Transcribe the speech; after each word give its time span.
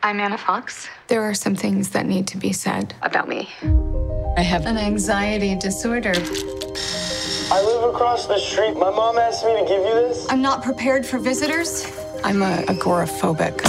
I'm 0.00 0.20
Anna 0.20 0.38
Fox. 0.38 0.88
There 1.08 1.22
are 1.22 1.34
some 1.34 1.56
things 1.56 1.90
that 1.90 2.06
need 2.06 2.28
to 2.28 2.36
be 2.36 2.52
said. 2.52 2.94
About 3.02 3.28
me. 3.28 3.48
I 4.36 4.42
have 4.42 4.66
an 4.66 4.78
anxiety 4.78 5.56
disorder. 5.56 6.12
I 7.50 7.62
live 7.64 7.92
across 7.92 8.26
the 8.26 8.38
street. 8.38 8.74
My 8.74 8.90
mom 8.90 9.18
asked 9.18 9.44
me 9.44 9.54
to 9.54 9.62
give 9.62 9.80
you 9.80 9.94
this. 9.94 10.26
I'm 10.30 10.40
not 10.40 10.62
prepared 10.62 11.04
for 11.04 11.18
visitors. 11.18 11.84
I'm 12.22 12.42
a 12.42 12.62
agoraphobic. 12.68 13.60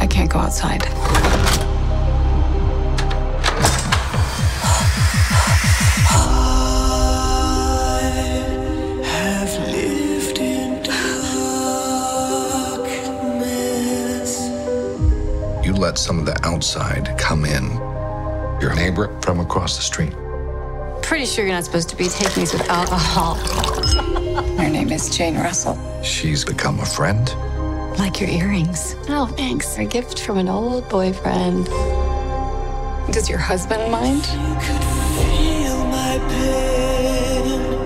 I 0.00 0.06
can't 0.06 0.30
go 0.30 0.38
outside. 0.38 0.84
Let 15.84 15.98
some 15.98 16.18
of 16.18 16.24
the 16.24 16.34
outside 16.46 17.14
come 17.18 17.44
in. 17.44 17.64
Your 18.58 18.74
neighbor 18.74 19.14
from 19.20 19.38
across 19.40 19.76
the 19.76 19.82
street. 19.82 20.14
Pretty 21.02 21.26
sure 21.26 21.44
you're 21.44 21.52
not 21.52 21.66
supposed 21.66 21.90
to 21.90 21.96
be 21.96 22.08
taking 22.08 22.40
these 22.40 22.54
with 22.54 22.66
alcohol. 22.70 23.34
Her 24.56 24.70
name 24.70 24.90
is 24.90 25.14
Jane 25.14 25.36
Russell. 25.36 25.76
She's 26.02 26.42
become 26.42 26.80
a 26.80 26.86
friend. 26.86 27.28
Like 27.98 28.18
your 28.18 28.30
earrings. 28.30 28.96
Oh, 29.10 29.26
thanks. 29.26 29.76
A 29.76 29.84
gift 29.84 30.20
from 30.20 30.38
an 30.38 30.48
old 30.48 30.88
boyfriend. 30.88 31.66
Does 33.12 33.28
your 33.28 33.38
husband 33.38 33.92
mind? 33.92 34.24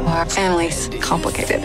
Our 0.07 0.27
family's 0.27 0.89
complicated. 1.01 1.63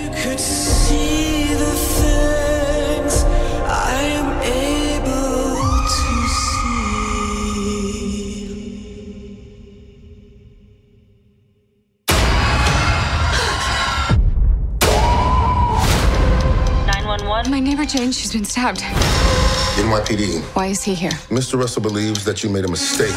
My 17.84 17.88
Jane, 17.88 18.14
she's 18.14 18.32
been 18.32 18.46
stabbed. 18.46 18.80
NYPD, 18.80 20.40
Why 20.56 20.68
is 20.68 20.82
he 20.82 20.96
here? 20.96 21.12
Mr. 21.28 21.60
Russell 21.60 21.82
believes 21.82 22.24
that 22.24 22.42
you 22.42 22.50
made 22.50 22.64
a 22.64 22.70
mistake. 22.70 23.14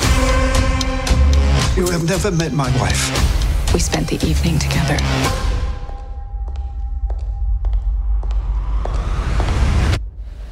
You 1.77 1.89
have 1.93 2.03
never 2.03 2.33
met 2.33 2.53
my 2.53 2.69
wife. 2.81 3.73
We 3.73 3.79
spent 3.79 4.09
the 4.09 4.17
evening 4.27 4.59
together. 4.59 4.97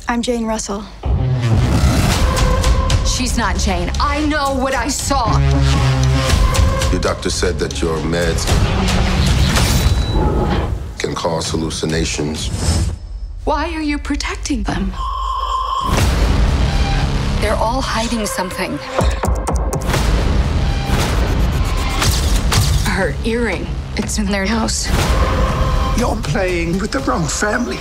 I'm 0.06 0.22
Jane 0.22 0.46
Russell. 0.46 0.84
She's 3.04 3.36
not 3.36 3.58
Jane. 3.58 3.90
I 3.98 4.24
know 4.28 4.54
what 4.54 4.74
I 4.76 4.86
saw. 4.86 5.26
Your 6.92 7.00
doctor 7.00 7.30
said 7.30 7.58
that 7.58 7.82
your 7.82 7.98
meds 7.98 8.46
can 11.00 11.16
cause 11.16 11.50
hallucinations. 11.50 12.93
Why 13.44 13.74
are 13.74 13.82
you 13.82 13.98
protecting 13.98 14.62
them? 14.62 14.90
They're 17.42 17.56
all 17.56 17.82
hiding 17.82 18.24
something. 18.24 18.78
Her 22.88 23.14
earring. 23.26 23.66
It's 23.98 24.16
in 24.16 24.24
their 24.24 24.46
house. 24.46 24.88
You're 25.98 26.16
playing 26.22 26.78
with 26.78 26.92
the 26.92 27.00
wrong 27.00 27.26
family. 27.26 27.76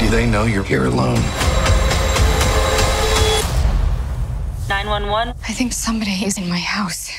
Do 0.00 0.10
they 0.10 0.26
know 0.26 0.46
you're 0.46 0.64
here 0.64 0.86
alone? 0.86 1.22
911. 4.68 5.36
I 5.48 5.52
think 5.52 5.72
somebody 5.72 6.24
is 6.24 6.38
in 6.38 6.48
my 6.48 6.58
house. 6.58 7.12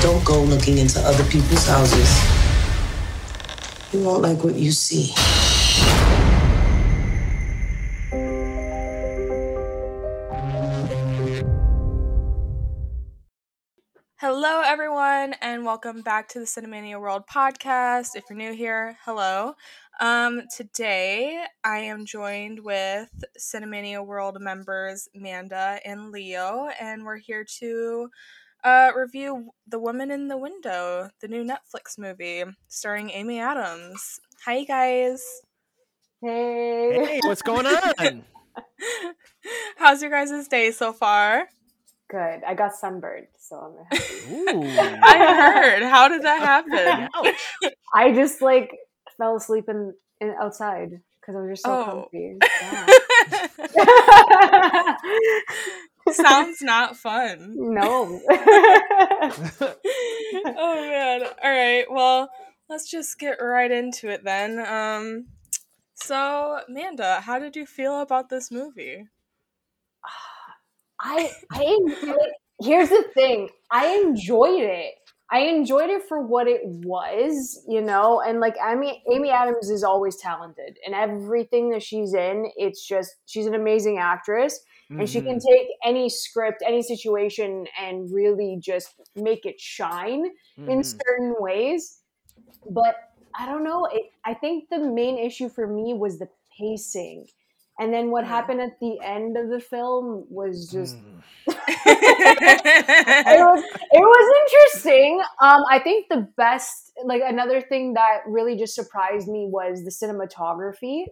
Don't 0.00 0.24
go 0.24 0.42
looking 0.42 0.78
into 0.78 1.00
other 1.00 1.24
people's 1.24 1.68
houses. 1.68 2.41
You 3.92 4.00
won't 4.04 4.22
like 4.22 4.42
what 4.42 4.54
you 4.54 4.72
see. 4.72 5.12
Hello, 14.16 14.62
everyone, 14.64 15.34
and 15.42 15.66
welcome 15.66 16.00
back 16.00 16.28
to 16.28 16.38
the 16.38 16.46
Cinemania 16.46 16.98
World 16.98 17.24
podcast. 17.30 18.16
If 18.16 18.24
you're 18.30 18.38
new 18.38 18.54
here, 18.54 18.96
hello. 19.04 19.52
Um, 20.00 20.40
today, 20.56 21.44
I 21.62 21.80
am 21.80 22.06
joined 22.06 22.60
with 22.60 23.10
Cinemania 23.38 24.02
World 24.06 24.40
members 24.40 25.06
Manda 25.14 25.80
and 25.84 26.10
Leo, 26.10 26.70
and 26.80 27.04
we're 27.04 27.18
here 27.18 27.44
to 27.58 28.08
uh, 28.64 28.90
review 28.96 29.50
The 29.66 29.78
Woman 29.78 30.10
in 30.10 30.28
the 30.28 30.36
Window, 30.36 31.10
the 31.20 31.28
new 31.28 31.44
Netflix 31.44 31.98
movie 31.98 32.44
starring 32.68 33.10
Amy 33.10 33.40
Adams. 33.40 34.20
Hi, 34.44 34.64
guys. 34.64 35.22
Hey. 36.20 37.04
Hey, 37.06 37.20
what's 37.24 37.42
going 37.42 37.66
on? 37.66 38.24
How's 39.76 40.02
your 40.02 40.10
guys' 40.10 40.46
day 40.48 40.70
so 40.70 40.92
far? 40.92 41.48
Good. 42.10 42.42
I 42.46 42.54
got 42.54 42.74
sunburned, 42.74 43.26
so 43.38 43.56
I'm 43.56 43.74
happy. 43.90 44.14
Ooh. 44.32 44.62
I 45.02 45.16
heard. 45.18 45.82
How 45.82 46.08
did 46.08 46.22
that 46.22 46.40
happen? 46.42 47.08
I 47.94 48.12
just 48.12 48.42
like 48.42 48.76
fell 49.16 49.36
asleep 49.36 49.64
in, 49.68 49.94
in 50.20 50.34
outside 50.40 51.00
because 51.20 51.36
I 51.36 51.40
was 51.40 51.50
just 51.52 51.64
so 51.64 51.72
Oh. 51.72 51.84
comfy. 52.12 52.38
Yeah. 53.74 54.94
Sounds 56.12 56.62
not 56.62 56.96
fun. 56.96 57.54
no. 57.56 58.20
oh 58.30 59.76
man. 60.90 61.22
All 61.42 61.50
right. 61.50 61.84
Well, 61.90 62.30
let's 62.68 62.90
just 62.90 63.18
get 63.18 63.38
right 63.40 63.70
into 63.70 64.08
it 64.08 64.24
then. 64.24 64.58
Um 64.58 65.26
so, 65.94 66.60
Amanda, 66.68 67.20
how 67.20 67.38
did 67.38 67.54
you 67.56 67.66
feel 67.66 68.00
about 68.00 68.28
this 68.28 68.50
movie? 68.50 69.04
I 71.00 71.30
I 71.50 71.62
enjoyed, 71.64 72.32
here's 72.60 72.88
the 72.88 73.04
thing. 73.14 73.48
I 73.70 74.00
enjoyed 74.04 74.62
it. 74.62 74.94
I 75.32 75.40
enjoyed 75.40 75.90
it 75.90 76.02
for 76.04 76.20
what 76.20 76.46
it 76.48 76.60
was, 76.64 77.64
you 77.68 77.80
know, 77.80 78.20
and 78.20 78.40
like 78.40 78.56
Amy 78.64 79.02
Amy 79.12 79.30
Adams 79.30 79.70
is 79.70 79.82
always 79.82 80.16
talented 80.16 80.78
and 80.86 80.94
everything 80.94 81.70
that 81.70 81.82
she's 81.82 82.14
in, 82.14 82.52
it's 82.56 82.86
just 82.86 83.16
she's 83.26 83.46
an 83.46 83.54
amazing 83.54 83.98
actress 83.98 84.60
and 84.98 85.08
she 85.08 85.22
can 85.22 85.38
Mhm. 85.38 85.48
take 85.50 85.68
any 85.84 86.10
script, 86.10 86.62
any 86.66 86.82
situation 86.82 87.66
and 87.80 88.12
really 88.12 88.58
just 88.60 89.00
make 89.16 89.46
it 89.46 89.58
shine 89.58 90.26
in 90.66 90.82
Mhm. 90.82 91.02
certain 91.06 91.34
ways. 91.38 92.02
But 92.70 92.96
I 93.38 93.46
don't 93.46 93.64
know, 93.64 93.86
it, 93.86 94.04
I 94.24 94.34
think 94.34 94.68
the 94.70 94.78
main 94.78 95.18
issue 95.18 95.48
for 95.48 95.66
me 95.66 95.94
was 95.94 96.18
the 96.18 96.28
pacing. 96.58 97.26
And 97.78 97.92
then 97.92 98.10
what 98.10 98.24
Mm. 98.24 98.26
happened 98.26 98.60
at 98.60 98.78
the 98.80 98.98
end 99.02 99.36
of 99.36 99.48
the 99.50 99.60
film 99.60 100.26
was 100.28 100.70
just 100.70 100.98
Mm. 101.02 101.22
it 101.84 103.40
was 103.40 103.64
it 103.92 104.00
was 104.00 104.34
interesting. 104.42 105.20
Um, 105.40 105.62
I 105.70 105.78
think 105.78 106.06
the 106.08 106.28
best, 106.36 106.92
like 107.04 107.22
another 107.24 107.60
thing 107.60 107.94
that 107.94 108.20
really 108.26 108.56
just 108.56 108.74
surprised 108.74 109.28
me 109.28 109.48
was 109.50 109.84
the 109.84 109.90
cinematography 109.90 111.04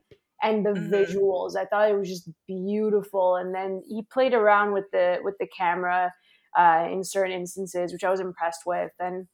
and 0.43 0.65
the 0.65 0.71
Mhm. 0.75 0.91
visuals. 0.93 1.57
I 1.57 1.67
thought 1.67 1.91
it 1.91 1.99
was 1.99 2.09
just 2.09 2.29
beautiful. 2.47 3.37
And 3.37 3.55
then 3.55 3.83
he 3.89 4.03
played 4.13 4.35
around 4.35 4.73
with 4.73 4.87
the 4.93 5.19
with 5.23 5.35
the 5.41 5.47
camera 5.57 6.13
uh, 6.59 6.89
in 6.91 7.05
certain 7.05 7.33
instances, 7.33 7.93
which 7.93 8.05
I 8.05 8.11
was 8.11 8.21
impressed 8.21 8.63
with. 8.67 8.93
And 8.99 9.27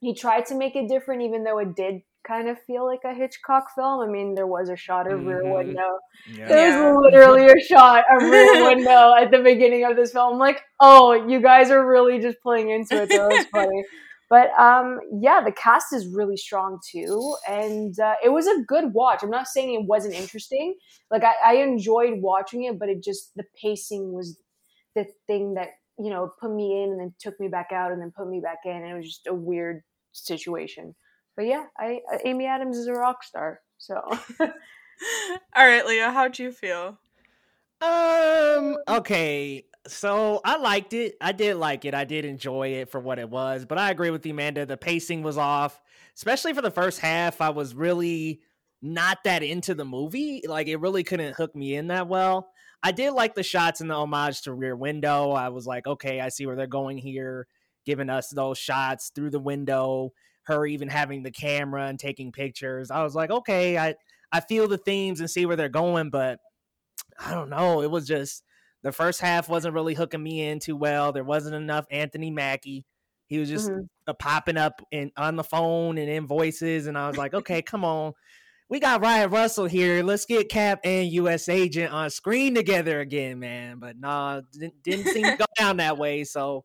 he 0.00 0.14
tried 0.14 0.46
to 0.46 0.54
make 0.54 0.76
it 0.76 0.88
different, 0.88 1.22
even 1.22 1.44
though 1.44 1.58
it 1.58 1.74
did 1.76 2.02
kind 2.26 2.48
of 2.48 2.58
feel 2.66 2.84
like 2.84 3.00
a 3.04 3.14
Hitchcock 3.14 3.64
film. 3.74 4.00
I 4.00 4.06
mean, 4.10 4.34
there 4.34 4.46
was 4.46 4.68
a 4.68 4.76
shot 4.76 5.10
of 5.10 5.24
Rear 5.24 5.42
Mhm. 5.44 5.54
Window 5.54 5.98
Yeah. 6.36 6.48
there's 6.48 6.74
Yeah. 6.74 6.94
literally 6.98 7.46
a 7.46 7.60
shot 7.60 8.04
of 8.10 8.22
Rear 8.30 8.64
Window 8.64 9.14
at 9.14 9.30
the 9.30 9.38
beginning 9.38 9.84
of 9.84 9.96
this 9.96 10.12
film. 10.12 10.34
I'm 10.34 10.38
like, 10.38 10.62
oh, 10.80 11.12
you 11.12 11.40
guys 11.40 11.70
are 11.70 11.86
really 11.86 12.18
just 12.18 12.40
playing 12.42 12.70
into 12.70 13.00
it. 13.02 13.08
That 13.10 13.28
was 13.28 13.46
funny. 13.52 13.84
But 14.28 14.50
um, 14.58 14.98
yeah, 15.20 15.40
the 15.44 15.52
cast 15.52 15.92
is 15.92 16.08
really 16.08 16.36
strong 16.36 16.80
too, 16.90 17.36
and 17.48 17.96
uh, 18.00 18.14
it 18.24 18.30
was 18.30 18.48
a 18.48 18.60
good 18.66 18.92
watch. 18.92 19.22
I'm 19.22 19.30
not 19.30 19.46
saying 19.46 19.72
it 19.74 19.86
wasn't 19.86 20.14
interesting. 20.14 20.74
Like 21.12 21.22
I, 21.22 21.34
I 21.44 21.54
enjoyed 21.62 22.20
watching 22.20 22.64
it, 22.64 22.76
but 22.76 22.88
it 22.88 23.04
just 23.04 23.30
the 23.36 23.44
pacing 23.62 24.12
was 24.12 24.36
the 24.96 25.06
thing 25.28 25.54
that 25.54 25.68
you 25.96 26.10
know 26.10 26.28
put 26.40 26.52
me 26.52 26.82
in 26.82 26.90
and 26.90 26.98
then 27.00 27.14
took 27.20 27.38
me 27.38 27.46
back 27.46 27.70
out 27.72 27.92
and 27.92 28.02
then 28.02 28.10
put 28.16 28.28
me 28.28 28.40
back 28.40 28.58
in, 28.64 28.72
and 28.72 28.86
it 28.90 28.94
was 28.96 29.06
just 29.06 29.28
a 29.28 29.32
weird 29.34 29.82
situation. 30.10 30.96
But 31.36 31.46
yeah, 31.46 31.66
I 31.78 32.00
uh, 32.12 32.18
Amy 32.24 32.46
Adams 32.46 32.76
is 32.78 32.86
a 32.86 32.92
rock 32.92 33.22
star. 33.22 33.60
So 33.78 33.94
All 34.40 35.66
right, 35.66 35.86
Leo, 35.86 36.10
how'd 36.10 36.38
you 36.38 36.52
feel? 36.52 36.98
Um. 37.80 38.76
Okay. 38.88 39.64
So 39.86 40.40
I 40.44 40.56
liked 40.56 40.94
it. 40.94 41.16
I 41.20 41.32
did 41.32 41.56
like 41.56 41.84
it. 41.84 41.94
I 41.94 42.04
did 42.04 42.24
enjoy 42.24 42.68
it 42.68 42.90
for 42.90 42.98
what 42.98 43.18
it 43.18 43.30
was. 43.30 43.64
But 43.64 43.78
I 43.78 43.90
agree 43.90 44.10
with 44.10 44.26
you, 44.26 44.32
Amanda. 44.32 44.66
The 44.66 44.76
pacing 44.76 45.22
was 45.22 45.38
off, 45.38 45.80
especially 46.16 46.54
for 46.54 46.62
the 46.62 46.70
first 46.70 46.98
half. 46.98 47.40
I 47.40 47.50
was 47.50 47.74
really 47.74 48.40
not 48.82 49.18
that 49.24 49.42
into 49.42 49.74
the 49.74 49.84
movie. 49.84 50.42
Like 50.46 50.68
it 50.68 50.80
really 50.80 51.04
couldn't 51.04 51.36
hook 51.36 51.54
me 51.54 51.76
in 51.76 51.88
that 51.88 52.08
well. 52.08 52.48
I 52.82 52.92
did 52.92 53.12
like 53.12 53.34
the 53.34 53.42
shots 53.42 53.80
in 53.80 53.88
the 53.88 53.94
homage 53.94 54.42
to 54.42 54.52
Rear 54.52 54.76
Window. 54.76 55.32
I 55.32 55.48
was 55.48 55.66
like, 55.66 55.86
okay, 55.86 56.20
I 56.20 56.28
see 56.28 56.46
where 56.46 56.56
they're 56.56 56.66
going 56.66 56.98
here, 56.98 57.46
giving 57.84 58.10
us 58.10 58.28
those 58.28 58.58
shots 58.58 59.10
through 59.14 59.30
the 59.30 59.40
window. 59.40 60.12
Her 60.46 60.66
even 60.66 60.88
having 60.88 61.22
the 61.22 61.30
camera 61.30 61.86
and 61.86 61.98
taking 61.98 62.32
pictures. 62.32 62.90
I 62.90 63.02
was 63.02 63.14
like, 63.14 63.30
okay, 63.30 63.78
I 63.78 63.94
I 64.32 64.40
feel 64.40 64.68
the 64.68 64.78
themes 64.78 65.20
and 65.20 65.30
see 65.30 65.46
where 65.46 65.56
they're 65.56 65.68
going, 65.68 66.10
but 66.10 66.38
I 67.18 67.32
don't 67.32 67.50
know. 67.50 67.82
It 67.82 67.90
was 67.90 68.06
just 68.06 68.42
the 68.82 68.92
first 68.92 69.20
half 69.20 69.48
wasn't 69.48 69.74
really 69.74 69.94
hooking 69.94 70.22
me 70.22 70.42
in 70.42 70.58
too 70.58 70.76
well. 70.76 71.12
There 71.12 71.24
wasn't 71.24 71.54
enough 71.54 71.86
Anthony 71.90 72.30
Mackie. 72.30 72.84
He 73.28 73.38
was 73.38 73.48
just 73.48 73.70
mm-hmm. 73.70 74.12
popping 74.18 74.56
up 74.56 74.80
in 74.92 75.10
on 75.16 75.36
the 75.36 75.44
phone 75.44 75.98
and 75.98 76.08
in 76.08 76.26
voices, 76.26 76.86
and 76.86 76.96
I 76.96 77.08
was 77.08 77.16
like, 77.16 77.34
okay, 77.34 77.62
come 77.62 77.84
on 77.84 78.12
we 78.68 78.80
got 78.80 79.00
Wyatt 79.00 79.30
Russell 79.30 79.66
here. 79.66 80.02
Let's 80.02 80.24
get 80.24 80.48
Cap 80.48 80.80
and 80.84 81.08
U.S. 81.12 81.48
Agent 81.48 81.92
on 81.92 82.10
screen 82.10 82.54
together 82.54 83.00
again, 83.00 83.38
man. 83.38 83.78
But 83.78 83.98
nah, 83.98 84.40
didn't, 84.52 84.82
didn't 84.82 85.12
seem 85.12 85.24
to 85.24 85.36
go 85.36 85.44
down 85.58 85.76
that 85.76 85.98
way. 85.98 86.24
So, 86.24 86.64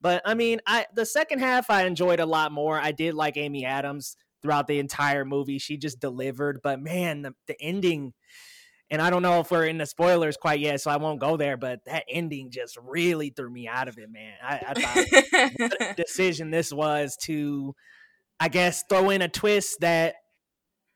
but 0.00 0.22
I 0.24 0.34
mean, 0.34 0.60
I 0.66 0.86
the 0.94 1.06
second 1.06 1.38
half 1.38 1.70
I 1.70 1.84
enjoyed 1.84 2.20
a 2.20 2.26
lot 2.26 2.52
more. 2.52 2.78
I 2.78 2.92
did 2.92 3.14
like 3.14 3.36
Amy 3.36 3.64
Adams 3.64 4.16
throughout 4.42 4.66
the 4.66 4.78
entire 4.78 5.24
movie. 5.24 5.58
She 5.58 5.76
just 5.76 6.00
delivered. 6.00 6.60
But 6.62 6.80
man, 6.80 7.22
the, 7.22 7.34
the 7.46 7.60
ending. 7.60 8.12
And 8.88 9.02
I 9.02 9.10
don't 9.10 9.22
know 9.22 9.40
if 9.40 9.50
we're 9.50 9.66
in 9.66 9.78
the 9.78 9.86
spoilers 9.86 10.36
quite 10.36 10.60
yet, 10.60 10.80
so 10.80 10.92
I 10.92 10.96
won't 10.98 11.20
go 11.20 11.36
there. 11.36 11.56
But 11.56 11.80
that 11.86 12.04
ending 12.08 12.50
just 12.52 12.78
really 12.80 13.30
threw 13.30 13.50
me 13.50 13.66
out 13.66 13.88
of 13.88 13.98
it, 13.98 14.08
man. 14.10 14.34
I, 14.42 14.62
I 14.68 14.74
thought 14.74 15.52
what 15.56 15.96
decision 15.96 16.50
this 16.50 16.72
was 16.72 17.16
to, 17.22 17.74
I 18.38 18.48
guess, 18.48 18.84
throw 18.88 19.10
in 19.10 19.22
a 19.22 19.28
twist 19.28 19.78
that 19.80 20.14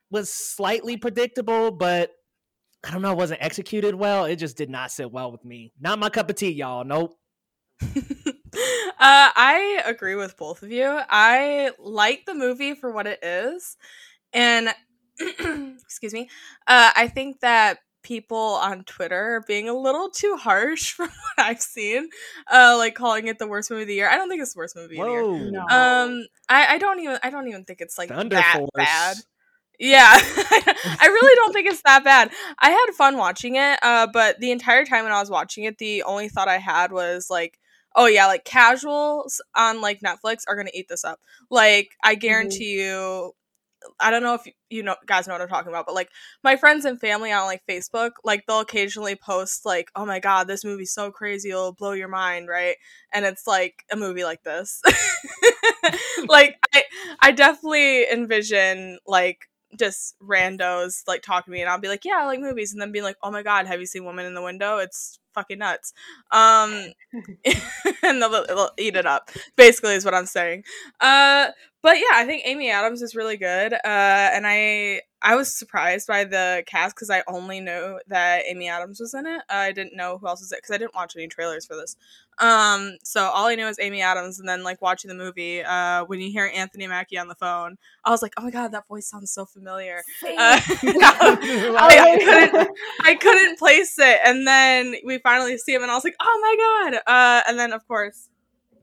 was 0.09 0.31
slightly 0.31 0.95
predictable, 0.95 1.71
but 1.71 2.11
I 2.85 2.91
don't 2.91 3.01
know, 3.01 3.11
it 3.11 3.17
wasn't 3.17 3.43
executed 3.43 3.93
well. 3.93 4.25
It 4.25 4.37
just 4.37 4.57
did 4.57 4.69
not 4.69 4.91
sit 4.91 5.11
well 5.11 5.31
with 5.31 5.43
me. 5.43 5.73
Not 5.79 5.99
my 5.99 6.09
cup 6.09 6.29
of 6.29 6.35
tea, 6.37 6.51
y'all. 6.51 6.85
Nope. 6.85 7.15
uh, 8.53 8.57
I 8.99 9.83
agree 9.85 10.15
with 10.15 10.37
both 10.37 10.63
of 10.63 10.71
you. 10.71 10.99
I 11.09 11.71
like 11.79 12.25
the 12.25 12.33
movie 12.33 12.73
for 12.73 12.91
what 12.91 13.07
it 13.07 13.19
is. 13.23 13.77
And, 14.33 14.69
excuse 15.19 16.13
me, 16.13 16.29
uh, 16.67 16.91
I 16.95 17.07
think 17.07 17.41
that 17.41 17.79
people 18.03 18.37
on 18.61 18.83
Twitter 18.83 19.35
are 19.35 19.43
being 19.47 19.69
a 19.69 19.73
little 19.73 20.09
too 20.09 20.35
harsh 20.37 20.91
from 20.93 21.07
what 21.07 21.45
I've 21.45 21.61
seen, 21.61 22.09
uh, 22.51 22.75
like 22.77 22.95
calling 22.95 23.27
it 23.27 23.39
the 23.39 23.47
worst 23.47 23.69
movie 23.69 23.83
of 23.83 23.87
the 23.87 23.95
year. 23.95 24.09
I 24.09 24.15
don't 24.15 24.29
think 24.29 24.41
it's 24.41 24.53
the 24.53 24.59
worst 24.59 24.75
movie 24.75 24.97
Whoa. 24.97 25.05
of 25.05 25.39
the 25.39 25.45
year. 25.45 25.51
No. 25.51 25.61
Um, 25.61 26.25
I, 26.49 26.75
I 26.75 26.77
don't 26.77 26.99
even 26.99 27.19
I 27.23 27.29
don't 27.29 27.47
even 27.47 27.65
think 27.65 27.81
it's 27.81 27.97
like 27.97 28.09
Thunder 28.09 28.35
that 28.35 28.57
Force. 28.57 28.69
bad. 28.75 29.17
Yeah, 29.79 30.11
I 30.13 31.07
really 31.07 31.35
don't 31.37 31.53
think 31.53 31.67
it's 31.67 31.81
that 31.81 32.03
bad. 32.03 32.29
I 32.59 32.69
had 32.69 32.93
fun 32.93 33.17
watching 33.17 33.55
it, 33.55 33.79
uh, 33.81 34.05
but 34.13 34.39
the 34.39 34.51
entire 34.51 34.85
time 34.85 35.05
when 35.05 35.11
I 35.11 35.19
was 35.19 35.31
watching 35.31 35.63
it, 35.63 35.79
the 35.79 36.03
only 36.03 36.29
thought 36.29 36.47
I 36.47 36.59
had 36.59 36.91
was 36.91 37.31
like, 37.31 37.57
"Oh 37.95 38.05
yeah, 38.05 38.27
like 38.27 38.45
casuals 38.45 39.41
on 39.55 39.81
like 39.81 40.01
Netflix 40.01 40.43
are 40.47 40.55
gonna 40.55 40.71
eat 40.73 40.87
this 40.89 41.03
up." 41.03 41.19
Like 41.49 41.89
I 42.03 42.13
mm-hmm. 42.13 42.19
guarantee 42.19 42.77
mm-hmm. 42.77 42.89
you. 42.89 43.33
I 43.99 44.11
don't 44.11 44.21
know 44.21 44.35
if 44.35 44.43
you 44.69 44.83
know 44.83 44.95
guys 45.07 45.27
know 45.27 45.33
what 45.33 45.41
I'm 45.41 45.47
talking 45.47 45.69
about, 45.69 45.87
but 45.87 45.95
like 45.95 46.09
my 46.43 46.55
friends 46.55 46.85
and 46.85 46.99
family 46.99 47.31
on 47.31 47.45
like 47.45 47.63
Facebook, 47.67 48.11
like 48.23 48.45
they'll 48.45 48.59
occasionally 48.59 49.15
post 49.15 49.65
like, 49.65 49.89
"Oh 49.95 50.05
my 50.05 50.19
god, 50.19 50.47
this 50.47 50.63
movie's 50.63 50.93
so 50.93 51.11
crazy, 51.11 51.49
it'll 51.49 51.73
blow 51.73 51.93
your 51.93 52.07
mind," 52.07 52.47
right? 52.47 52.75
And 53.11 53.25
it's 53.25 53.47
like 53.47 53.83
a 53.91 53.95
movie 53.95 54.23
like 54.23 54.43
this. 54.43 54.81
like 56.27 56.57
I 56.73 56.83
I 57.21 57.31
definitely 57.31 58.05
envision 58.11 58.99
like 59.07 59.49
just 59.77 60.15
randos 60.21 61.01
like 61.07 61.21
talking 61.21 61.51
to 61.51 61.55
me 61.55 61.61
and 61.61 61.69
I'll 61.69 61.79
be 61.79 61.87
like, 61.87 62.05
Yeah, 62.05 62.19
I 62.19 62.25
like 62.25 62.39
movies 62.39 62.73
and 62.73 62.81
then 62.81 62.91
be 62.91 63.01
like, 63.01 63.17
Oh 63.23 63.31
my 63.31 63.43
god, 63.43 63.67
have 63.67 63.79
you 63.79 63.85
seen 63.85 64.05
Woman 64.05 64.25
in 64.25 64.33
the 64.33 64.41
Window? 64.41 64.77
It's 64.77 65.19
fucking 65.33 65.59
nuts. 65.59 65.93
Um 66.31 66.87
and 68.03 68.21
they'll, 68.21 68.45
they'll, 68.45 68.71
eat 68.77 68.95
it 68.95 69.05
up, 69.05 69.31
basically 69.55 69.93
is 69.93 70.05
what 70.05 70.13
I'm 70.13 70.25
saying. 70.25 70.63
Uh 70.99 71.47
but 71.81 71.97
yeah, 71.97 72.13
I 72.13 72.25
think 72.25 72.43
Amy 72.45 72.69
Adams 72.69 73.01
is 73.01 73.15
really 73.15 73.37
good. 73.37 73.73
Uh 73.73 73.77
and 73.83 74.45
I 74.47 75.01
I 75.23 75.35
was 75.35 75.53
surprised 75.53 76.07
by 76.07 76.23
the 76.23 76.63
cast 76.65 76.95
because 76.95 77.11
I 77.11 77.23
only 77.27 77.59
knew 77.59 77.99
that 78.07 78.43
Amy 78.47 78.67
Adams 78.67 78.99
was 78.99 79.13
in 79.13 79.27
it. 79.27 79.41
Uh, 79.49 79.55
I 79.55 79.71
didn't 79.71 79.95
know 79.95 80.17
who 80.17 80.27
else 80.27 80.41
was 80.41 80.51
it 80.51 80.57
because 80.57 80.73
I 80.73 80.79
didn't 80.79 80.95
watch 80.95 81.15
any 81.15 81.27
trailers 81.27 81.65
for 81.65 81.75
this. 81.75 81.95
Um, 82.39 82.97
so 83.03 83.25
all 83.25 83.45
I 83.45 83.53
knew 83.53 83.65
was 83.65 83.77
Amy 83.79 84.01
Adams, 84.01 84.39
and 84.39 84.49
then 84.49 84.63
like 84.63 84.81
watching 84.81 85.09
the 85.09 85.15
movie, 85.15 85.63
uh, 85.63 86.05
when 86.05 86.19
you 86.19 86.31
hear 86.31 86.51
Anthony 86.55 86.87
Mackie 86.87 87.19
on 87.19 87.27
the 87.27 87.35
phone, 87.35 87.77
I 88.03 88.09
was 88.09 88.23
like, 88.23 88.33
oh 88.37 88.43
my 88.43 88.49
god, 88.49 88.71
that 88.71 88.87
voice 88.87 89.07
sounds 89.07 89.31
so 89.31 89.45
familiar. 89.45 90.01
Uh, 90.23 90.27
I, 90.67 91.77
I, 91.77 92.49
couldn't, 92.51 92.77
I 93.01 93.15
couldn't 93.15 93.59
place 93.59 93.99
it, 93.99 94.19
and 94.25 94.47
then 94.47 94.95
we 95.05 95.19
finally 95.23 95.57
see 95.57 95.73
him, 95.73 95.81
and 95.81 95.91
I 95.91 95.95
was 95.95 96.03
like, 96.03 96.15
oh 96.19 96.39
my 96.41 96.91
god! 96.91 97.01
Uh, 97.07 97.41
and 97.47 97.59
then 97.59 97.73
of 97.73 97.87
course, 97.87 98.29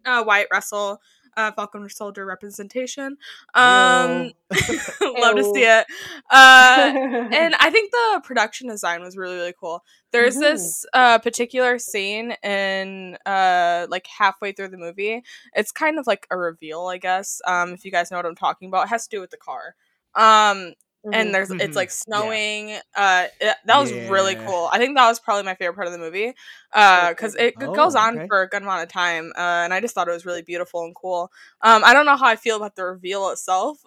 uh, 0.05 0.25
Wyatt 0.27 0.49
Russell 0.53 1.01
uh, 1.39 1.53
Falcon 1.53 1.89
Soldier 1.89 2.27
representation. 2.27 3.17
Um, 3.55 4.33
love 5.01 5.37
to 5.37 5.51
see 5.55 5.63
it. 5.63 5.87
Uh, 6.31 6.93
and 7.33 7.55
I 7.55 7.71
think 7.71 7.93
the 7.93 8.21
production 8.25 8.69
design 8.69 9.01
was 9.01 9.17
really 9.17 9.37
really 9.37 9.55
cool. 9.59 9.85
There's 10.11 10.35
mm-hmm. 10.35 10.43
this 10.43 10.85
uh, 10.93 11.19
particular 11.19 11.79
scene 11.79 12.33
in 12.43 13.17
uh, 13.25 13.87
like 13.89 14.07
halfway 14.07 14.53
through 14.53 14.69
the 14.69 14.79
movie. 14.79 15.23
It's 15.55 15.71
kind 15.71 15.99
of 15.99 16.07
like 16.07 16.27
a 16.31 16.37
reveal, 16.37 16.87
I 16.87 16.99
guess. 16.99 17.41
Um, 17.47 17.71
if 17.71 17.85
you 17.85 17.93
guys 17.93 18.11
know 18.11 18.17
what 18.19 18.27
I'm 18.27 18.35
talking 18.35 18.69
about, 18.69 18.87
it 18.87 18.89
has 18.89 19.07
to 19.07 19.17
do 19.17 19.21
with 19.21 19.31
the 19.31 19.37
car. 19.37 19.77
Um, 20.15 20.75
Mm-hmm. 21.07 21.15
and 21.15 21.33
there's 21.33 21.49
it's 21.53 21.63
mm-hmm. 21.63 21.73
like 21.75 21.93
snowing 21.93 22.71
yeah. 22.71 22.81
uh 22.97 23.27
it, 23.41 23.57
that 23.67 23.79
was 23.79 23.93
yeah. 23.93 24.09
really 24.09 24.35
cool 24.35 24.69
i 24.73 24.79
think 24.79 24.97
that 24.97 25.07
was 25.07 25.21
probably 25.21 25.45
my 25.45 25.55
favorite 25.55 25.75
part 25.75 25.87
of 25.87 25.93
the 25.93 25.99
movie 25.99 26.35
uh 26.73 27.11
because 27.11 27.37
it, 27.37 27.55
it 27.61 27.69
oh, 27.69 27.73
goes 27.73 27.95
on 27.95 28.19
okay. 28.19 28.27
for 28.27 28.43
a 28.43 28.49
good 28.49 28.63
amount 28.63 28.83
of 28.83 28.89
time 28.89 29.33
uh 29.37 29.63
and 29.63 29.73
i 29.73 29.81
just 29.81 29.95
thought 29.95 30.09
it 30.09 30.13
was 30.13 30.27
really 30.27 30.43
beautiful 30.43 30.83
and 30.83 30.97
cool 30.97 31.31
um 31.63 31.85
i 31.85 31.95
don't 31.95 32.05
know 32.05 32.17
how 32.17 32.27
i 32.27 32.35
feel 32.35 32.57
about 32.57 32.75
the 32.75 32.85
reveal 32.85 33.31
itself 33.31 33.79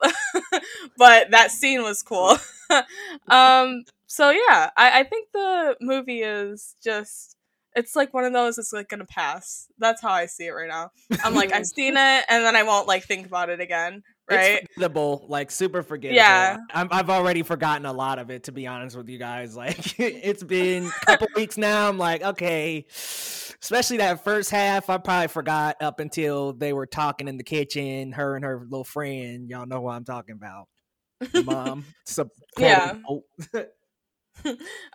but 0.97 1.29
that 1.31 1.51
scene 1.51 1.83
was 1.83 2.01
cool 2.01 2.37
um 3.27 3.83
so 4.07 4.29
yeah 4.29 4.69
I, 4.77 5.01
I 5.01 5.03
think 5.03 5.33
the 5.33 5.75
movie 5.81 6.21
is 6.21 6.77
just 6.81 7.35
it's 7.75 7.95
like 7.95 8.13
one 8.13 8.23
of 8.23 8.31
those 8.31 8.57
it's 8.57 8.71
like 8.71 8.87
gonna 8.87 9.05
pass 9.05 9.67
that's 9.79 10.01
how 10.01 10.11
i 10.11 10.27
see 10.27 10.45
it 10.45 10.51
right 10.51 10.69
now 10.69 10.91
i'm 11.25 11.35
like 11.35 11.51
i've 11.51 11.65
seen 11.65 11.93
it 11.97 12.25
and 12.29 12.45
then 12.45 12.55
i 12.55 12.63
won't 12.63 12.87
like 12.87 13.03
think 13.03 13.25
about 13.25 13.49
it 13.49 13.59
again 13.59 14.03
right? 14.29 14.63
It's 14.63 14.73
forgettable, 14.73 15.25
like 15.27 15.51
super 15.51 15.83
forgettable. 15.83 16.17
Yeah, 16.17 16.57
i 16.73 16.95
have 16.95 17.09
already 17.09 17.43
forgotten 17.43 17.85
a 17.85 17.93
lot 17.93 18.19
of 18.19 18.29
it 18.29 18.43
to 18.43 18.51
be 18.51 18.67
honest 18.67 18.95
with 18.95 19.09
you 19.09 19.17
guys. 19.17 19.55
Like 19.61 19.99
it's 19.99 20.43
been 20.43 20.85
a 20.85 21.05
couple 21.05 21.27
weeks 21.35 21.57
now. 21.57 21.87
I'm 21.87 21.99
like, 21.99 22.23
okay, 22.23 22.85
especially 22.89 23.97
that 23.97 24.23
first 24.23 24.49
half, 24.49 24.89
I 24.89 24.97
probably 24.97 25.27
forgot 25.27 25.75
up 25.81 25.99
until 25.99 26.53
they 26.53 26.73
were 26.73 26.87
talking 26.87 27.27
in 27.27 27.37
the 27.37 27.43
kitchen, 27.43 28.13
her 28.13 28.35
and 28.35 28.43
her 28.43 28.65
little 28.67 28.83
friend. 28.83 29.47
Y'all 29.47 29.67
know 29.67 29.81
what 29.81 29.93
I'm 29.93 30.03
talking 30.03 30.35
about. 30.35 30.67
Mom, 31.45 31.85
so 32.05 32.27
yeah. 32.57 32.95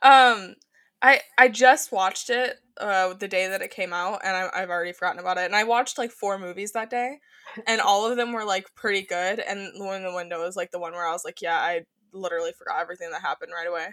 um, 0.02 0.54
I 1.00 1.20
I 1.38 1.48
just 1.48 1.92
watched 1.92 2.30
it 2.30 2.56
uh 2.80 3.14
the 3.14 3.28
day 3.28 3.46
that 3.48 3.62
it 3.62 3.70
came 3.70 3.92
out, 3.92 4.20
and 4.24 4.36
I, 4.36 4.50
I've 4.52 4.70
already 4.70 4.92
forgotten 4.92 5.20
about 5.20 5.38
it. 5.38 5.44
And 5.44 5.54
I 5.54 5.62
watched 5.62 5.98
like 5.98 6.10
four 6.10 6.38
movies 6.38 6.72
that 6.72 6.90
day 6.90 7.18
and 7.66 7.80
all 7.80 8.10
of 8.10 8.16
them 8.16 8.32
were 8.32 8.44
like 8.44 8.74
pretty 8.74 9.02
good. 9.02 9.38
And 9.40 9.72
the 9.76 9.84
one 9.84 9.96
in 9.96 10.02
the 10.02 10.14
window 10.14 10.42
was 10.42 10.56
like 10.56 10.70
the 10.70 10.78
one 10.78 10.92
where 10.92 11.06
I 11.06 11.12
was 11.12 11.24
like, 11.24 11.42
yeah, 11.42 11.58
I 11.58 11.84
literally 12.12 12.52
forgot 12.52 12.80
everything 12.80 13.10
that 13.10 13.22
happened 13.22 13.52
right 13.54 13.68
away. 13.68 13.88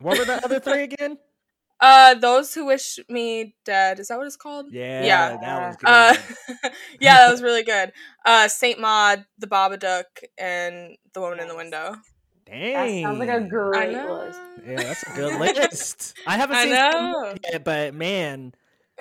What 0.00 0.18
were 0.18 0.24
the 0.24 0.44
other 0.44 0.60
three 0.60 0.84
again? 0.84 1.18
Uh, 1.82 2.12
those 2.12 2.52
who 2.52 2.66
wish 2.66 2.98
me 3.08 3.54
dead. 3.64 3.98
Is 3.98 4.08
that 4.08 4.18
what 4.18 4.26
it's 4.26 4.36
called? 4.36 4.66
Yeah, 4.70 5.02
yeah, 5.02 5.36
that 5.38 5.66
was 5.66 5.76
good. 5.76 5.88
Uh, 5.88 6.68
yeah, 7.00 7.14
that 7.14 7.30
was 7.30 7.42
really 7.42 7.62
good. 7.62 7.92
Uh, 8.26 8.48
Saint 8.48 8.78
Maud, 8.78 9.24
The 9.38 9.46
Babadook, 9.46 10.04
and 10.36 10.98
The 11.14 11.20
Woman 11.22 11.40
in 11.40 11.48
the 11.48 11.56
Window. 11.56 11.96
Dang, 12.44 12.74
that 12.74 13.02
sounds 13.02 13.18
like 13.18 13.30
a 13.30 13.40
great 13.40 13.96
list. 13.96 14.40
Yeah, 14.66 14.76
that's 14.76 15.02
a 15.04 15.16
good 15.16 15.40
list. 15.70 16.18
I 16.26 16.36
haven't 16.36 16.56
seen 16.56 16.74
I 16.74 17.34
yet, 17.50 17.64
but 17.64 17.94
man, 17.94 18.52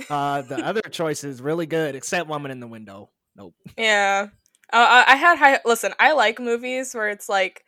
uh, 0.10 0.44
the 0.44 0.66
other 0.66 0.82
choice 0.82 1.26
is 1.26 1.42
really 1.42 1.66
good, 1.66 1.96
except 1.96 2.30
Woman 2.30 2.52
in 2.52 2.62
the 2.62 2.68
Window. 2.68 3.10
Nope. 3.40 3.56
Yeah. 3.78 4.28
Uh, 4.72 5.04
I 5.08 5.16
had 5.16 5.40
high. 5.40 5.60
Listen, 5.66 5.94
I 6.00 6.14
like 6.14 6.40
movies 6.40 6.94
where 6.94 7.10
it's 7.10 7.28
like, 7.28 7.66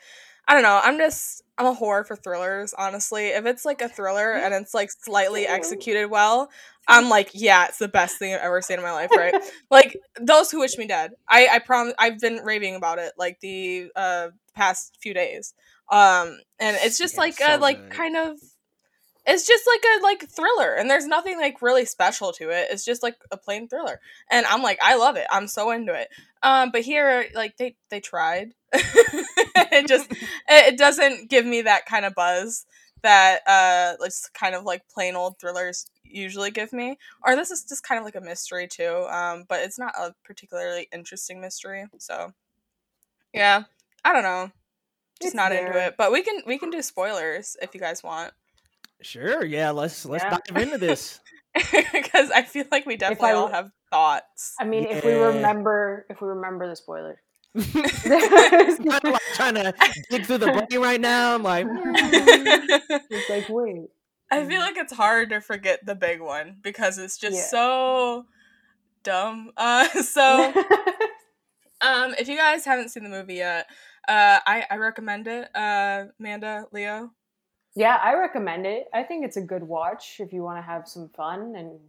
I 0.48 0.54
don't 0.54 0.64
know. 0.64 0.80
I'm 0.84 1.00
just 1.00 1.42
I'm 1.58 1.66
a 1.66 1.76
whore 1.76 2.06
for 2.06 2.16
thrillers. 2.16 2.76
Honestly, 2.78 3.30
if 3.30 3.46
it's 3.48 3.66
like 3.66 3.82
a 3.82 3.90
thriller 3.90 4.34
and 4.34 4.54
it's 4.54 4.74
like 4.76 4.92
slightly 4.92 5.48
executed 5.48 6.12
well, 6.12 6.52
I'm 6.88 7.10
like, 7.10 7.32
yeah, 7.34 7.66
it's 7.68 7.80
the 7.80 7.88
best 7.88 8.20
thing 8.20 8.36
I've 8.36 8.42
ever 8.42 8.62
seen 8.62 8.78
in 8.78 8.84
my 8.84 8.92
life. 8.92 9.10
Right? 9.18 9.34
like 9.72 9.98
those 10.20 10.52
who 10.52 10.60
wish 10.60 10.78
me 10.78 10.88
dead. 10.88 11.14
I 11.30 11.48
I 11.54 11.60
prom. 11.60 11.94
I've 12.00 12.20
been 12.20 12.38
raving 12.44 12.76
about 12.76 13.00
it 13.00 13.14
like 13.18 13.40
the 13.42 13.92
uh 13.96 14.30
past 14.56 14.98
few 15.02 15.14
days. 15.16 15.56
Um, 15.92 16.40
and 16.60 16.78
it's 16.82 16.98
just 17.00 17.18
like 17.18 17.36
so 17.38 17.56
a 17.56 17.58
like 17.58 17.82
good. 17.82 17.92
kind 17.92 18.16
of 18.18 18.38
it's 19.26 19.46
just 19.48 19.66
like 19.68 19.84
a 19.84 20.04
like 20.04 20.30
thriller 20.30 20.74
and 20.74 20.90
there's 20.90 21.06
nothing 21.08 21.38
like 21.40 21.62
really 21.62 21.86
special 21.86 22.32
to 22.34 22.50
it. 22.50 22.68
It's 22.72 22.86
just 22.86 23.04
like 23.04 23.16
a 23.32 23.38
plain 23.38 23.68
thriller 23.68 24.00
and 24.32 24.46
i'm 24.48 24.64
like 24.64 24.80
i 24.82 24.96
love 24.96 25.16
it. 25.16 25.28
I'm 25.32 25.48
so 25.48 25.72
into 25.72 25.94
it. 25.94 26.10
Um 26.44 26.72
but 26.72 26.82
here 26.82 27.28
like 27.36 27.58
they 27.58 27.76
they 27.90 28.00
tried. 28.00 28.54
It 29.74 29.88
just 29.88 30.12
it 30.50 30.78
doesn't 30.78 31.30
give 31.30 31.46
me 31.46 31.62
that 31.62 31.86
kind 31.86 32.06
of 32.06 32.14
buzz 32.16 32.66
that 33.04 33.42
uh 33.48 33.96
just 34.04 34.34
kind 34.34 34.54
of 34.56 34.64
like 34.66 34.88
plain 34.90 35.16
old 35.16 35.40
thrillers 35.40 35.86
usually 36.04 36.52
give 36.52 36.74
me 36.74 36.98
or 37.26 37.36
this 37.36 37.52
is 37.52 37.64
just 37.64 37.84
kind 37.84 37.98
of 38.00 38.06
like 38.06 38.16
a 38.16 38.22
mystery 38.22 38.68
too 38.68 39.08
um 39.10 39.46
but 39.48 39.62
it's 39.62 39.80
not 39.80 39.94
a 39.98 40.14
particularly 40.26 40.88
interesting 40.94 41.40
mystery 41.40 41.86
so 42.00 42.34
yeah. 43.34 43.64
I 44.04 44.14
don't 44.14 44.24
know. 44.24 44.52
Just 45.22 45.28
It's 45.28 45.36
not 45.36 45.50
there. 45.52 45.68
into 45.68 45.80
it 45.80 45.96
but 45.98 46.12
we 46.12 46.22
can 46.22 46.42
we 46.46 46.58
can 46.58 46.70
do 46.70 46.82
spoilers 46.82 47.56
if 47.62 47.74
you 47.74 47.80
guys 47.80 48.04
want 48.04 48.34
Sure, 49.02 49.44
yeah. 49.44 49.72
Let's 49.72 50.06
let's 50.06 50.24
Yeah. 50.24 50.38
dive 50.48 50.64
into 50.64 50.78
this. 50.78 51.20
because 51.92 52.32
i 52.32 52.44
feel 52.44 52.64
like 52.72 52.86
we 52.86 52.96
definitely 52.96 53.28
I- 53.32 53.34
all 53.34 53.50
have 53.50 53.72
thoughts 53.92 54.56
I 54.58 54.64
mean, 54.64 54.86
if 54.86 55.04
we 55.04 55.12
remember, 55.12 56.06
if 56.10 56.22
we 56.22 56.30
remember 56.30 56.66
the 56.70 56.78
spoiler. 56.78 57.22
kind 57.54 59.04
of 59.04 59.04
like 59.04 59.22
trying 59.34 59.56
to 59.56 59.74
dig 60.10 60.26
through 60.26 60.38
the 60.38 60.66
brain 60.70 60.82
right 60.82 61.02
now. 61.02 61.36
I'm 61.36 61.44
like, 61.44 61.68
It's 61.70 63.30
like, 63.30 63.50
wait. 63.50 63.88
I 64.32 64.46
feel 64.46 64.62
like 64.62 64.78
it's 64.78 64.94
hard 64.94 65.32
to 65.32 65.42
forget 65.42 65.86
the 65.86 65.94
big 65.96 66.22
one 66.22 66.56
because 66.62 66.98
it's 66.98 67.18
just 67.18 67.36
Yeah. 67.36 67.48
so 67.48 68.26
dumb. 69.04 69.52
Uh, 69.58 69.90
so, 69.90 70.54
um, 71.82 72.14
if 72.18 72.30
you 72.30 72.38
guys 72.38 72.64
haven't 72.64 72.90
seen 72.90 73.04
the 73.04 73.10
movie 73.10 73.36
yet, 73.36 73.68
uh, 74.08 74.40
I, 74.46 74.66
I 74.72 74.78
recommend 74.78 75.28
it. 75.28 75.50
Uh, 75.54 76.06
Amanda, 76.18 76.66
Leo. 76.72 77.12
Yeah, 77.76 77.98
I 78.02 78.16
recommend 78.16 78.66
it. 78.66 78.88
I 78.94 79.04
think 79.04 79.26
it's 79.26 79.38
a 79.38 79.42
good 79.42 79.64
watch 79.64 80.18
if 80.20 80.34
you 80.34 80.44
want 80.44 80.58
to 80.58 80.62
have 80.62 80.88
some 80.88 81.10
fun 81.16 81.56
and 81.56 81.80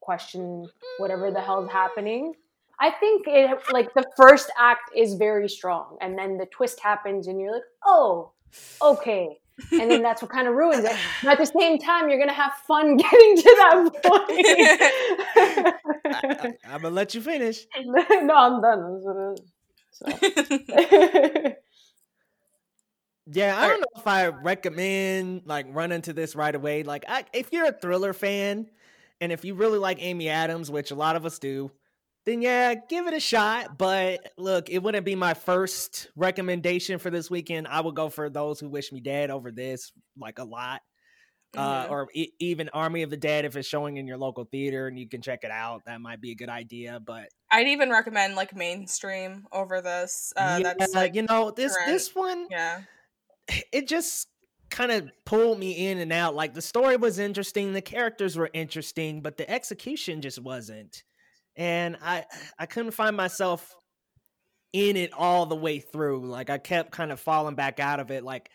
question 0.00 0.68
whatever 0.98 1.30
the 1.30 1.40
hell's 1.40 1.70
happening. 1.70 2.34
I 2.78 2.90
think 2.90 3.26
it 3.26 3.58
like 3.72 3.92
the 3.94 4.04
first 4.16 4.50
act 4.58 4.90
is 4.96 5.14
very 5.14 5.48
strong, 5.48 5.98
and 6.00 6.18
then 6.18 6.38
the 6.38 6.46
twist 6.46 6.80
happens, 6.80 7.26
and 7.26 7.40
you're 7.40 7.52
like, 7.52 7.62
oh, 7.84 8.32
okay. 8.80 9.38
And 9.72 9.90
then 9.90 10.02
that's 10.02 10.22
what 10.22 10.30
kind 10.30 10.48
of 10.48 10.54
ruins 10.54 10.84
it. 10.84 10.96
But 11.22 11.32
at 11.32 11.38
the 11.38 11.44
same 11.44 11.78
time, 11.78 12.08
you're 12.08 12.18
gonna 12.18 12.32
have 12.32 12.54
fun 12.66 12.96
getting 13.04 13.36
to 13.36 13.54
that 13.58 13.74
point. 14.02 14.46
I, 16.64 16.74
am 16.74 16.82
gonna 16.82 16.94
let 16.94 17.14
you 17.14 17.20
finish. 17.20 17.66
no, 17.84 18.34
I'm 18.34 18.62
done. 18.62 18.94
That's 18.94 19.04
what 19.04 19.16
it 19.16 19.40
is. 19.40 19.50
So. 21.52 21.54
Yeah, 23.32 23.58
I 23.58 23.68
don't 23.68 23.80
know 23.80 23.86
if 24.00 24.06
I 24.06 24.26
recommend 24.28 25.42
like 25.46 25.66
running 25.70 26.02
to 26.02 26.12
this 26.12 26.34
right 26.34 26.54
away. 26.54 26.82
Like, 26.82 27.04
I, 27.08 27.24
if 27.32 27.52
you're 27.52 27.66
a 27.66 27.72
thriller 27.72 28.12
fan, 28.12 28.66
and 29.20 29.32
if 29.32 29.44
you 29.44 29.54
really 29.54 29.78
like 29.78 30.02
Amy 30.02 30.28
Adams, 30.28 30.70
which 30.70 30.90
a 30.90 30.94
lot 30.94 31.14
of 31.16 31.24
us 31.26 31.38
do, 31.38 31.70
then 32.26 32.42
yeah, 32.42 32.74
give 32.74 33.06
it 33.06 33.14
a 33.14 33.20
shot. 33.20 33.78
But 33.78 34.32
look, 34.36 34.68
it 34.70 34.82
wouldn't 34.82 35.04
be 35.06 35.14
my 35.14 35.34
first 35.34 36.08
recommendation 36.16 36.98
for 36.98 37.10
this 37.10 37.30
weekend. 37.30 37.68
I 37.68 37.80
would 37.80 37.94
go 37.94 38.08
for 38.08 38.28
those 38.30 38.58
who 38.60 38.68
wish 38.68 38.92
me 38.92 39.00
dead 39.00 39.30
over 39.30 39.50
this, 39.52 39.92
like 40.18 40.38
a 40.38 40.44
lot. 40.44 40.80
Uh, 41.56 41.86
Mhm. 41.86 41.90
or 41.90 42.08
e- 42.14 42.30
even 42.38 42.68
Army 42.68 43.02
of 43.02 43.10
the 43.10 43.16
Dead 43.16 43.44
if 43.44 43.56
it's 43.56 43.66
showing 43.66 43.96
in 43.96 44.06
your 44.06 44.16
local 44.16 44.44
theater 44.44 44.86
and 44.86 44.96
you 44.96 45.08
can 45.08 45.20
check 45.20 45.40
it 45.42 45.50
out. 45.50 45.82
That 45.84 46.00
might 46.00 46.20
be 46.20 46.30
a 46.30 46.36
good 46.36 46.48
idea. 46.48 47.00
But 47.00 47.28
I'd 47.50 47.66
even 47.66 47.90
recommend 47.90 48.36
like 48.36 48.54
mainstream 48.54 49.46
over 49.50 49.80
this. 49.80 50.32
Uh, 50.36 50.60
yeah, 50.62 50.74
that's 50.78 50.94
like 50.94 51.16
you 51.16 51.22
know 51.22 51.50
this 51.50 51.74
current. 51.76 51.90
this 51.90 52.14
one 52.14 52.46
yeah. 52.52 52.82
It 53.72 53.88
just 53.88 54.28
kind 54.70 54.92
of 54.92 55.10
pulled 55.24 55.58
me 55.58 55.88
in 55.88 55.98
and 55.98 56.12
out. 56.12 56.34
Like 56.34 56.54
the 56.54 56.62
story 56.62 56.96
was 56.96 57.18
interesting, 57.18 57.72
the 57.72 57.82
characters 57.82 58.36
were 58.36 58.50
interesting, 58.52 59.20
but 59.20 59.36
the 59.36 59.50
execution 59.50 60.22
just 60.22 60.40
wasn't. 60.40 61.02
And 61.56 61.96
I 62.02 62.24
I 62.58 62.66
couldn't 62.66 62.92
find 62.92 63.16
myself 63.16 63.74
in 64.72 64.96
it 64.96 65.12
all 65.12 65.46
the 65.46 65.56
way 65.56 65.80
through. 65.80 66.26
Like 66.26 66.50
I 66.50 66.58
kept 66.58 66.92
kind 66.92 67.12
of 67.12 67.20
falling 67.20 67.56
back 67.56 67.80
out 67.80 68.00
of 68.00 68.10
it. 68.10 68.24
Like 68.24 68.50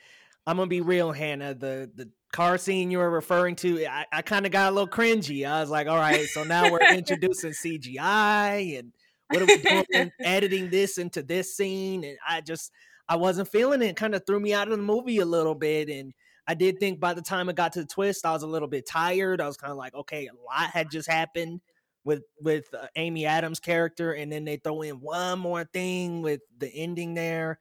I'm 0.47 0.57
gonna 0.57 0.67
be 0.67 0.81
real, 0.81 1.11
Hannah. 1.11 1.53
The 1.53 1.91
the 1.93 2.09
car 2.31 2.57
scene 2.57 2.91
you 2.91 2.97
were 2.97 3.09
referring 3.09 3.55
to, 3.55 3.85
I, 3.85 4.05
I 4.11 4.21
kind 4.21 4.45
of 4.45 4.51
got 4.51 4.71
a 4.71 4.75
little 4.75 4.89
cringy. 4.89 5.47
I 5.47 5.61
was 5.61 5.69
like, 5.69 5.87
all 5.87 5.97
right, 5.97 6.25
so 6.27 6.43
now 6.43 6.69
we're 6.69 6.93
introducing 6.93 7.51
CGI 7.65 8.79
and 8.79 8.91
what 9.29 9.41
are 9.41 9.45
we 9.45 9.57
doing 9.57 10.11
editing 10.19 10.69
this 10.69 10.97
into 10.97 11.23
this 11.23 11.55
scene? 11.55 12.03
And 12.03 12.17
I 12.27 12.41
just 12.41 12.71
I 13.07 13.15
wasn't 13.15 13.49
feeling 13.49 13.81
it. 13.81 13.95
Kind 13.95 14.15
of 14.15 14.25
threw 14.25 14.39
me 14.39 14.53
out 14.53 14.67
of 14.67 14.77
the 14.77 14.83
movie 14.83 15.19
a 15.19 15.25
little 15.25 15.55
bit. 15.55 15.89
And 15.89 16.13
I 16.47 16.53
did 16.53 16.79
think 16.79 16.99
by 16.99 17.13
the 17.13 17.21
time 17.21 17.49
it 17.49 17.55
got 17.55 17.73
to 17.73 17.81
the 17.81 17.87
twist, 17.87 18.25
I 18.25 18.33
was 18.33 18.43
a 18.43 18.47
little 18.47 18.67
bit 18.67 18.87
tired. 18.87 19.41
I 19.41 19.47
was 19.47 19.57
kind 19.57 19.71
of 19.71 19.77
like, 19.77 19.93
okay, 19.93 20.27
a 20.27 20.33
lot 20.33 20.71
had 20.71 20.91
just 20.91 21.09
happened 21.09 21.61
with 22.03 22.23
with 22.39 22.65
uh, 22.73 22.87
Amy 22.95 23.25
Adams' 23.25 23.59
character, 23.59 24.13
and 24.13 24.31
then 24.31 24.45
they 24.45 24.57
throw 24.57 24.81
in 24.81 24.95
one 24.95 25.39
more 25.39 25.65
thing 25.65 26.21
with 26.21 26.41
the 26.57 26.69
ending 26.73 27.15
there. 27.15 27.59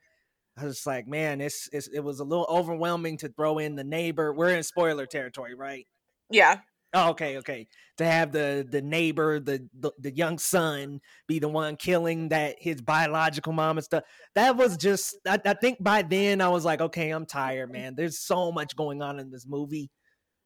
I 0.56 0.64
was 0.66 0.86
like, 0.86 1.08
man, 1.08 1.40
it's, 1.40 1.68
it's 1.72 1.88
it 1.88 2.00
was 2.00 2.20
a 2.20 2.24
little 2.24 2.46
overwhelming 2.48 3.16
to 3.18 3.28
throw 3.28 3.58
in 3.58 3.74
the 3.74 3.84
neighbor. 3.84 4.32
We're 4.32 4.50
in 4.50 4.62
spoiler 4.62 5.06
territory, 5.06 5.54
right? 5.54 5.86
Yeah. 6.30 6.60
Oh, 6.94 7.10
okay, 7.10 7.38
okay. 7.38 7.66
To 7.98 8.04
have 8.04 8.32
the 8.32 8.66
the 8.68 8.80
neighbor, 8.80 9.40
the, 9.40 9.68
the 9.78 9.90
the 9.98 10.14
young 10.14 10.38
son, 10.38 11.00
be 11.26 11.38
the 11.38 11.48
one 11.48 11.76
killing 11.76 12.28
that 12.28 12.56
his 12.58 12.80
biological 12.80 13.52
mom 13.52 13.78
and 13.78 13.84
stuff. 13.84 14.04
That 14.34 14.56
was 14.56 14.76
just. 14.76 15.16
I, 15.26 15.38
I 15.44 15.54
think 15.54 15.82
by 15.82 16.02
then 16.02 16.40
I 16.40 16.48
was 16.48 16.64
like, 16.64 16.80
okay, 16.80 17.10
I'm 17.10 17.26
tired, 17.26 17.72
man. 17.72 17.94
There's 17.96 18.18
so 18.18 18.52
much 18.52 18.76
going 18.76 19.02
on 19.02 19.18
in 19.18 19.30
this 19.30 19.46
movie 19.46 19.90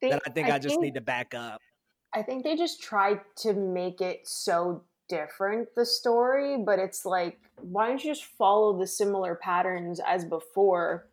They- 0.00 0.10
that 0.10 0.22
I 0.26 0.30
think 0.30 0.48
I, 0.48 0.58
just 0.58 0.80
need 0.80 0.94
to 0.94 1.00
back 1.00 1.34
up. 1.34 1.60
I 2.14 2.22
think 2.22 2.42
they 2.42 2.56
just 2.56 2.82
tried 2.82 3.20
to 3.38 3.52
make 3.52 4.00
it 4.00 4.26
so 4.26 4.84
different, 5.08 5.68
the 5.74 5.84
story, 5.84 6.56
but 6.56 6.78
it's 6.78 7.04
like, 7.04 7.38
why 7.60 7.88
don't 7.88 8.02
you 8.02 8.10
just 8.10 8.24
follow 8.24 8.78
the 8.78 8.86
similar 8.86 9.34
patterns 9.34 10.00
as 10.06 10.24
before 10.24 11.08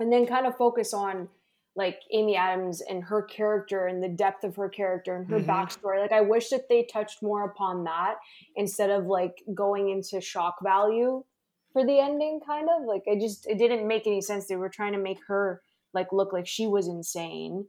and 0.00 0.12
then 0.12 0.26
kind 0.26 0.46
of 0.46 0.56
focus 0.56 0.92
on 0.92 1.28
like 1.76 2.00
Amy 2.12 2.36
Adams 2.36 2.80
and 2.82 3.02
her 3.02 3.22
character 3.22 3.86
and 3.86 4.02
the 4.02 4.08
depth 4.08 4.44
of 4.44 4.54
her 4.56 4.68
character 4.68 5.16
and 5.16 5.26
her 5.28 5.40
Mhm. 5.40 5.46
backstory? 5.46 6.00
Like, 6.00 6.12
I 6.12 6.20
wish 6.20 6.50
that 6.50 6.68
they 6.68 6.84
touched 6.84 7.22
more 7.22 7.44
upon 7.44 7.84
that 7.84 8.16
instead 8.56 8.90
of 8.90 9.06
like 9.06 9.42
going 9.54 9.90
into 9.90 10.20
shock 10.20 10.56
value 10.62 11.24
for 11.72 11.84
the 11.84 11.98
ending, 11.98 12.40
kind 12.46 12.68
of. 12.70 12.84
Like, 12.86 13.02
I 13.10 13.16
just, 13.18 13.46
it 13.48 13.58
didn't 13.58 13.86
make 13.88 14.06
any 14.06 14.20
sense. 14.20 14.46
They 14.46 14.56
were 14.56 14.68
trying 14.68 14.92
to 14.92 14.98
make 14.98 15.18
her 15.26 15.62
like 15.92 16.12
look 16.12 16.32
like 16.32 16.46
she 16.46 16.66
was 16.66 16.86
insane. 16.88 17.66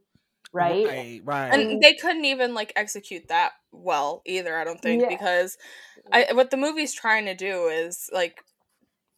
Right? 0.52 0.86
Right, 0.86 1.20
right. 1.24 1.52
and 1.52 1.82
they 1.82 1.94
couldn't 1.94 2.24
even 2.24 2.54
like 2.54 2.72
execute 2.76 3.26
that 3.28 3.52
well 3.72 4.22
either 4.24 4.56
i 4.56 4.62
don't 4.64 4.80
think 4.80 5.02
Yeah. 5.02 5.08
because 5.08 5.58
I, 6.10 6.28
what 6.32 6.50
the 6.50 6.56
movie's 6.56 6.94
trying 6.94 7.24
to 7.26 7.34
do 7.34 7.66
is 7.66 8.08
like 8.12 8.40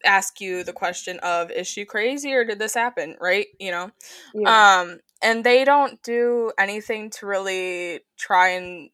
ask 0.05 0.39
you 0.41 0.63
the 0.63 0.73
question 0.73 1.19
of 1.19 1.51
is 1.51 1.67
she 1.67 1.85
crazy 1.85 2.33
or 2.33 2.45
did 2.45 2.59
this 2.59 2.73
happen 2.73 3.15
right 3.19 3.47
you 3.59 3.71
know 3.71 3.91
Yeah. 4.33 4.79
um 4.81 4.99
and 5.21 5.43
they 5.43 5.65
don't 5.65 6.01
do 6.03 6.51
anything 6.57 7.09
to 7.11 7.25
really 7.25 8.01
try 8.17 8.49
and 8.49 8.89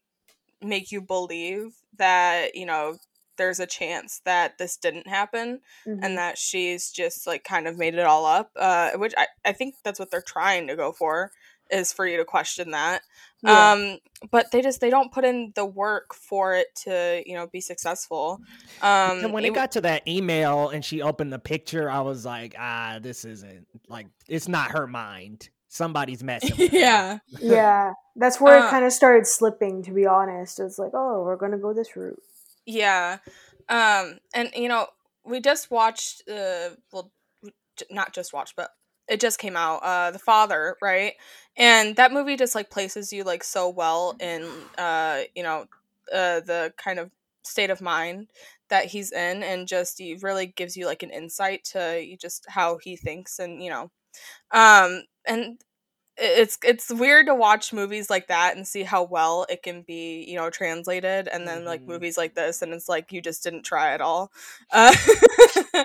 make 0.62 0.90
you 0.92 1.00
believe 1.00 1.76
that 1.98 2.54
you 2.54 2.66
know 2.66 2.96
there's 3.36 3.60
a 3.60 3.66
chance 3.66 4.22
that 4.24 4.56
this 4.58 4.76
didn't 4.78 5.06
happen 5.06 5.60
Mhm. 5.86 6.00
and 6.02 6.18
that 6.18 6.38
she's 6.38 6.90
just 6.90 7.26
like 7.26 7.44
kind 7.44 7.68
of 7.68 7.76
made 7.78 7.94
it 7.94 8.06
all 8.06 8.24
up 8.26 8.50
uh 8.56 8.92
which 8.92 9.14
i, 9.18 9.26
I 9.44 9.52
think 9.52 9.76
that's 9.84 9.98
what 9.98 10.10
they're 10.10 10.22
trying 10.22 10.66
to 10.68 10.76
go 10.76 10.92
for 10.92 11.32
is 11.70 11.92
for 11.92 12.06
you 12.06 12.16
to 12.18 12.24
question 12.24 12.70
that 12.72 13.02
Yeah. 13.42 13.72
um 13.72 13.98
but 14.30 14.50
they 14.50 14.62
just 14.62 14.80
they 14.80 14.90
don't 14.90 15.12
put 15.12 15.24
in 15.24 15.52
the 15.54 15.64
work 15.64 16.14
for 16.14 16.54
it 16.54 16.68
to 16.84 17.22
you 17.26 17.34
know 17.34 17.46
be 17.46 17.60
successful 17.60 18.40
um 18.82 19.18
and 19.24 19.32
when 19.32 19.44
it 19.44 19.48
it 19.48 19.54
got 19.54 19.72
to 19.72 19.80
that 19.82 20.06
email 20.08 20.68
and 20.70 20.84
she 20.84 21.02
opened 21.02 21.32
the 21.32 21.38
picture, 21.38 21.90
I 21.90 22.00
was 22.00 22.24
like, 22.26 22.54
ah, 22.58 22.98
this 23.00 23.24
isn't 23.24 23.66
like 23.88 24.06
it's 24.28 24.48
not 24.48 24.70
her 24.72 24.86
mind. 24.86 25.48
Somebody's 25.68 26.22
messing. 26.24 26.56
With 26.56 26.70
her. 26.72 26.78
yeah 26.78 27.18
yeah 27.40 27.92
that's 28.16 28.40
where 28.40 28.58
Uh, 28.58 28.66
it 28.66 28.70
kind 28.70 28.84
of 28.84 28.92
started 28.92 29.26
slipping 29.26 29.82
to 29.82 29.90
be 29.92 30.06
honest 30.06 30.58
it's 30.60 30.78
like 30.78 30.92
oh 30.94 31.22
we're 31.22 31.36
gonna 31.36 31.58
go 31.58 31.72
this 31.72 31.96
route 31.96 32.20
Yeah. 32.64 33.18
Um 33.68 34.18
and 34.34 34.50
you 34.54 34.68
know, 34.68 34.86
we 35.24 35.40
just 35.40 35.70
watched 35.70 36.22
uh 36.28 36.70
well 36.92 37.10
not 37.90 38.12
just 38.14 38.32
watched, 38.32 38.54
but 38.56 38.70
it 39.08 39.20
just 39.20 39.38
came 39.38 39.56
out, 39.56 39.78
uh 39.82 40.10
The 40.10 40.18
Father, 40.18 40.76
right? 40.82 41.14
And 41.56 41.96
that 41.96 42.12
movie 42.12 42.36
just 42.36 42.54
like 42.54 42.70
places 42.70 43.12
you 43.12 43.24
like 43.24 43.44
so 43.44 43.68
well 43.70 44.16
in 44.20 44.46
uh, 44.78 45.22
you 45.34 45.42
know, 45.42 45.66
uh 46.12 46.40
the 46.40 46.72
kind 46.76 46.98
of 46.98 47.10
state 47.44 47.70
of 47.70 47.80
mind 47.80 48.28
that 48.70 48.86
he's 48.86 49.12
in 49.12 49.42
and 49.42 49.68
just 49.68 49.98
he 49.98 50.16
really 50.22 50.46
gives 50.46 50.76
you 50.76 50.86
like 50.86 51.02
an 51.02 51.10
insight 51.10 51.64
to 51.64 52.16
just 52.20 52.44
how 52.48 52.78
he 52.78 52.96
thinks 52.96 53.38
and 53.38 53.62
you 53.62 53.70
know 53.70 53.90
um 54.52 55.02
and 55.26 55.60
it's 56.18 56.58
it's 56.64 56.90
weird 56.92 57.26
to 57.26 57.34
watch 57.34 57.72
movies 57.72 58.10
like 58.10 58.28
that 58.28 58.56
and 58.56 58.66
see 58.66 58.82
how 58.84 59.02
well 59.04 59.46
it 59.50 59.62
can 59.62 59.82
be 59.82 60.24
you 60.28 60.36
know 60.36 60.50
translated 60.50 61.28
and 61.28 61.46
then 61.46 61.64
like 61.64 61.82
Mhm. 61.82 61.88
movies 61.88 62.16
like 62.18 62.34
this 62.34 62.62
and 62.62 62.72
it's 62.74 62.88
like 62.88 63.12
you 63.12 63.20
just 63.22 63.42
didn't 63.44 63.64
try 63.64 63.92
at 63.92 64.00
all 64.00 64.32
uh, 64.72 64.94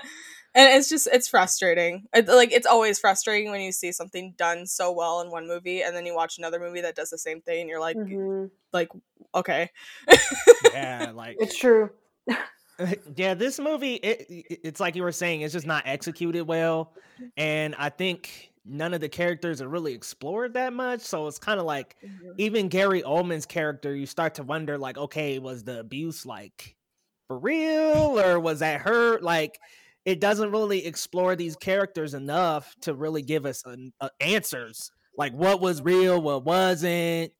and 0.54 0.78
it's 0.78 0.88
just 0.88 1.08
it's 1.12 1.28
frustrating 1.28 2.04
it, 2.14 2.28
like 2.28 2.52
it's 2.52 2.66
always 2.66 2.98
frustrating 2.98 3.50
when 3.50 3.60
you 3.60 3.72
see 3.72 3.92
something 3.92 4.34
done 4.36 4.66
so 4.66 4.92
well 4.92 5.20
in 5.20 5.30
one 5.30 5.46
movie 5.46 5.82
and 5.82 5.94
then 5.96 6.06
you 6.06 6.14
watch 6.14 6.38
another 6.38 6.60
movie 6.60 6.80
that 6.80 6.94
does 6.94 7.10
the 7.10 7.18
same 7.18 7.40
thing 7.40 7.62
and 7.62 7.70
you're 7.70 7.80
like 7.80 7.96
Mhm. 7.96 8.50
like 8.72 8.88
okay 9.34 9.70
yeah, 10.72 11.10
like 11.14 11.36
it's 11.40 11.56
true 11.58 11.90
yeah, 13.16 13.34
this 13.34 13.58
movie, 13.58 13.94
it, 13.94 14.26
it's 14.28 14.80
like 14.80 14.96
you 14.96 15.02
were 15.02 15.12
saying, 15.12 15.42
it's 15.42 15.52
just 15.52 15.66
not 15.66 15.82
executed 15.86 16.42
well, 16.42 16.94
and 17.36 17.74
I 17.76 17.88
think 17.90 18.52
none 18.64 18.94
of 18.94 19.00
the 19.00 19.08
characters 19.08 19.60
are 19.60 19.68
really 19.68 19.92
explored 19.92 20.54
that 20.54 20.72
much. 20.72 21.00
So 21.00 21.26
it's 21.26 21.38
kind 21.38 21.58
of 21.60 21.66
like 21.66 21.96
mm-hmm. 22.04 22.30
even 22.38 22.68
Gary 22.68 23.02
Oldman's 23.02 23.46
character, 23.46 23.94
you 23.94 24.06
start 24.06 24.34
to 24.36 24.42
wonder, 24.42 24.78
like, 24.78 24.96
okay, 24.98 25.38
was 25.38 25.64
the 25.64 25.80
abuse 25.80 26.24
like 26.24 26.76
for 27.28 27.38
real, 27.38 28.20
or 28.20 28.38
was 28.40 28.60
that 28.60 28.82
her? 28.82 29.20
Like, 29.20 29.58
it 30.04 30.20
doesn't 30.20 30.50
really 30.50 30.86
explore 30.86 31.36
these 31.36 31.56
characters 31.56 32.14
enough 32.14 32.74
to 32.82 32.94
really 32.94 33.22
give 33.22 33.46
us 33.46 33.64
uh, 33.66 34.08
answers, 34.20 34.90
like 35.16 35.32
what 35.32 35.60
was 35.60 35.82
real, 35.82 36.20
what 36.20 36.44
wasn't 36.44 37.32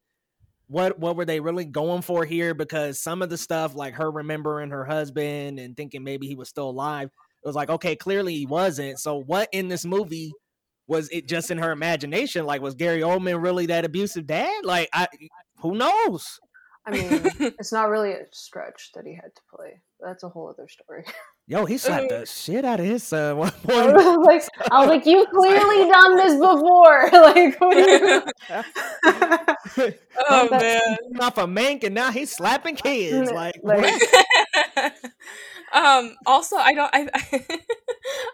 what 0.73 0.99
what 0.99 1.17
were 1.17 1.27
they 1.27 1.41
really 1.41 1.67
going 1.67 2.03
for 2.03 2.25
here? 2.25 2.55
Because 2.55 2.99
some 2.99 3.21
of 3.21 3.29
the 3.29 3.37
stuff, 3.37 3.75
like 3.75 3.95
her 3.95 4.11
remembering 4.11 4.71
her 4.71 4.85
husband 4.85 5.59
and 5.59 5.77
thinking 5.77 6.03
maybe 6.03 6.27
he 6.27 6.35
was 6.35 6.49
still 6.49 6.71
alive, 6.71 7.09
it 7.09 7.47
was 7.47 7.57
like, 7.57 7.69
okay, 7.69 7.95
clearly 7.95 8.35
he 8.35 8.47
wasn't. 8.47 8.99
So 8.99 9.17
what 9.17 9.49
in 9.53 9.69
this 9.69 9.85
movie 9.85 10.33
was 10.87 11.09
it 11.11 11.29
just 11.29 11.51
in 11.51 11.59
her 11.59 11.73
imagination? 11.73 12.47
Like, 12.47 12.63
was 12.63 12.75
Gary 12.75 13.01
Oldman 13.01 13.43
really 13.43 13.67
that 13.67 13.85
abusive 13.85 14.27
dad? 14.27 14.65
Like, 14.65 14.89
I 14.93 15.09
who 15.59 15.75
knows? 15.75 16.41
I 16.85 16.91
mean, 16.91 17.09
it's 17.59 17.73
not 17.73 17.89
really 17.89 18.13
a 18.13 18.27
stretch 18.33 18.91
that 18.95 19.07
he 19.07 19.15
had 19.15 19.35
to 19.35 19.43
play. 19.55 19.81
That's 20.01 20.25
a 20.25 20.29
whole 20.29 20.49
other 20.49 20.67
story. 20.69 21.05
Yo, 21.47 21.65
he 21.65 21.77
slapped 21.77 22.09
the 22.09 22.25
shit 22.25 22.65
out 22.65 22.81
of 22.81 22.87
his 22.87 23.03
son. 23.03 23.37
One 23.39 23.53
I 23.69 23.93
was 23.93 24.27
like, 24.27 24.43
I 24.71 24.81
was 24.81 24.89
like, 24.89 25.07
you've 25.07 25.29
clearly 25.31 25.91
done 25.91 26.17
this 26.17 26.35
before. 26.35 27.11
like, 27.13 27.61
what? 27.61 28.35
oh 30.29 30.49
man, 30.51 30.81
off 31.21 31.39
a 31.39 31.47
Mank, 31.47 31.85
and 31.85 31.95
now 31.95 32.11
he's 32.11 32.31
slapping 32.31 32.77
kids. 32.77 33.31
Like, 33.31 33.61
like 33.63 33.93
um. 35.73 36.15
Also, 36.27 36.57
I 36.57 36.75
don't. 36.75 36.91
I, 36.93 37.09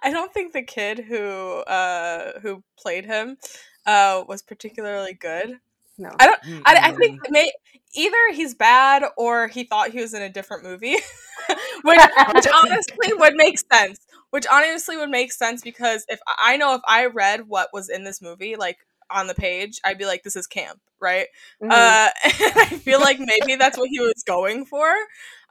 I 0.03 0.11
don't 0.11 0.33
think 0.33 0.53
the 0.53 0.63
kid 0.63 0.99
who 1.01 1.19
uh 1.19 2.41
who 2.41 2.63
played 2.79 3.07
him 3.07 3.39
uh 3.87 4.23
was 4.29 4.43
particularly 4.43 5.15
good. 5.15 5.59
No, 5.99 6.11
I 6.19 6.27
don't. 6.27 6.43
Mm-hmm. 6.43 6.63
I, 6.65 6.81
I 6.85 6.93
think 6.93 7.21
may, 7.29 7.51
either 7.95 8.17
he's 8.33 8.55
bad 8.55 9.03
or 9.17 9.49
he 9.49 9.65
thought 9.65 9.91
he 9.91 10.01
was 10.01 10.15
in 10.15 10.23
a 10.23 10.29
different 10.29 10.63
movie, 10.63 10.95
which, 11.83 12.01
which 12.35 12.47
honestly 12.55 13.13
would 13.15 13.35
make 13.35 13.59
sense. 13.59 14.01
Which 14.31 14.47
honestly 14.51 14.97
would 14.99 15.09
make 15.09 15.33
sense 15.33 15.63
because 15.63 16.05
if 16.09 16.21
I 16.27 16.59
know 16.59 16.75
if 16.75 16.83
I 16.87 17.07
read 17.07 17.49
what 17.49 17.71
was 17.73 17.89
in 17.89 18.05
this 18.05 18.21
movie, 18.21 18.57
like 18.57 18.79
on 19.11 19.27
the 19.27 19.35
page, 19.35 19.81
I'd 19.85 19.97
be 19.97 20.05
like, 20.05 20.23
"This 20.23 20.37
is 20.37 20.47
camp," 20.47 20.81
right? 21.01 21.27
Mm-hmm. 21.63 21.71
Uh, 21.71 22.11
I 22.25 22.79
feel 22.83 23.01
like 23.01 23.19
maybe 23.19 23.57
that's 23.57 23.79
what 23.79 23.89
he 23.89 24.01
was 24.01 24.23
going 24.27 24.67
for. 24.67 24.87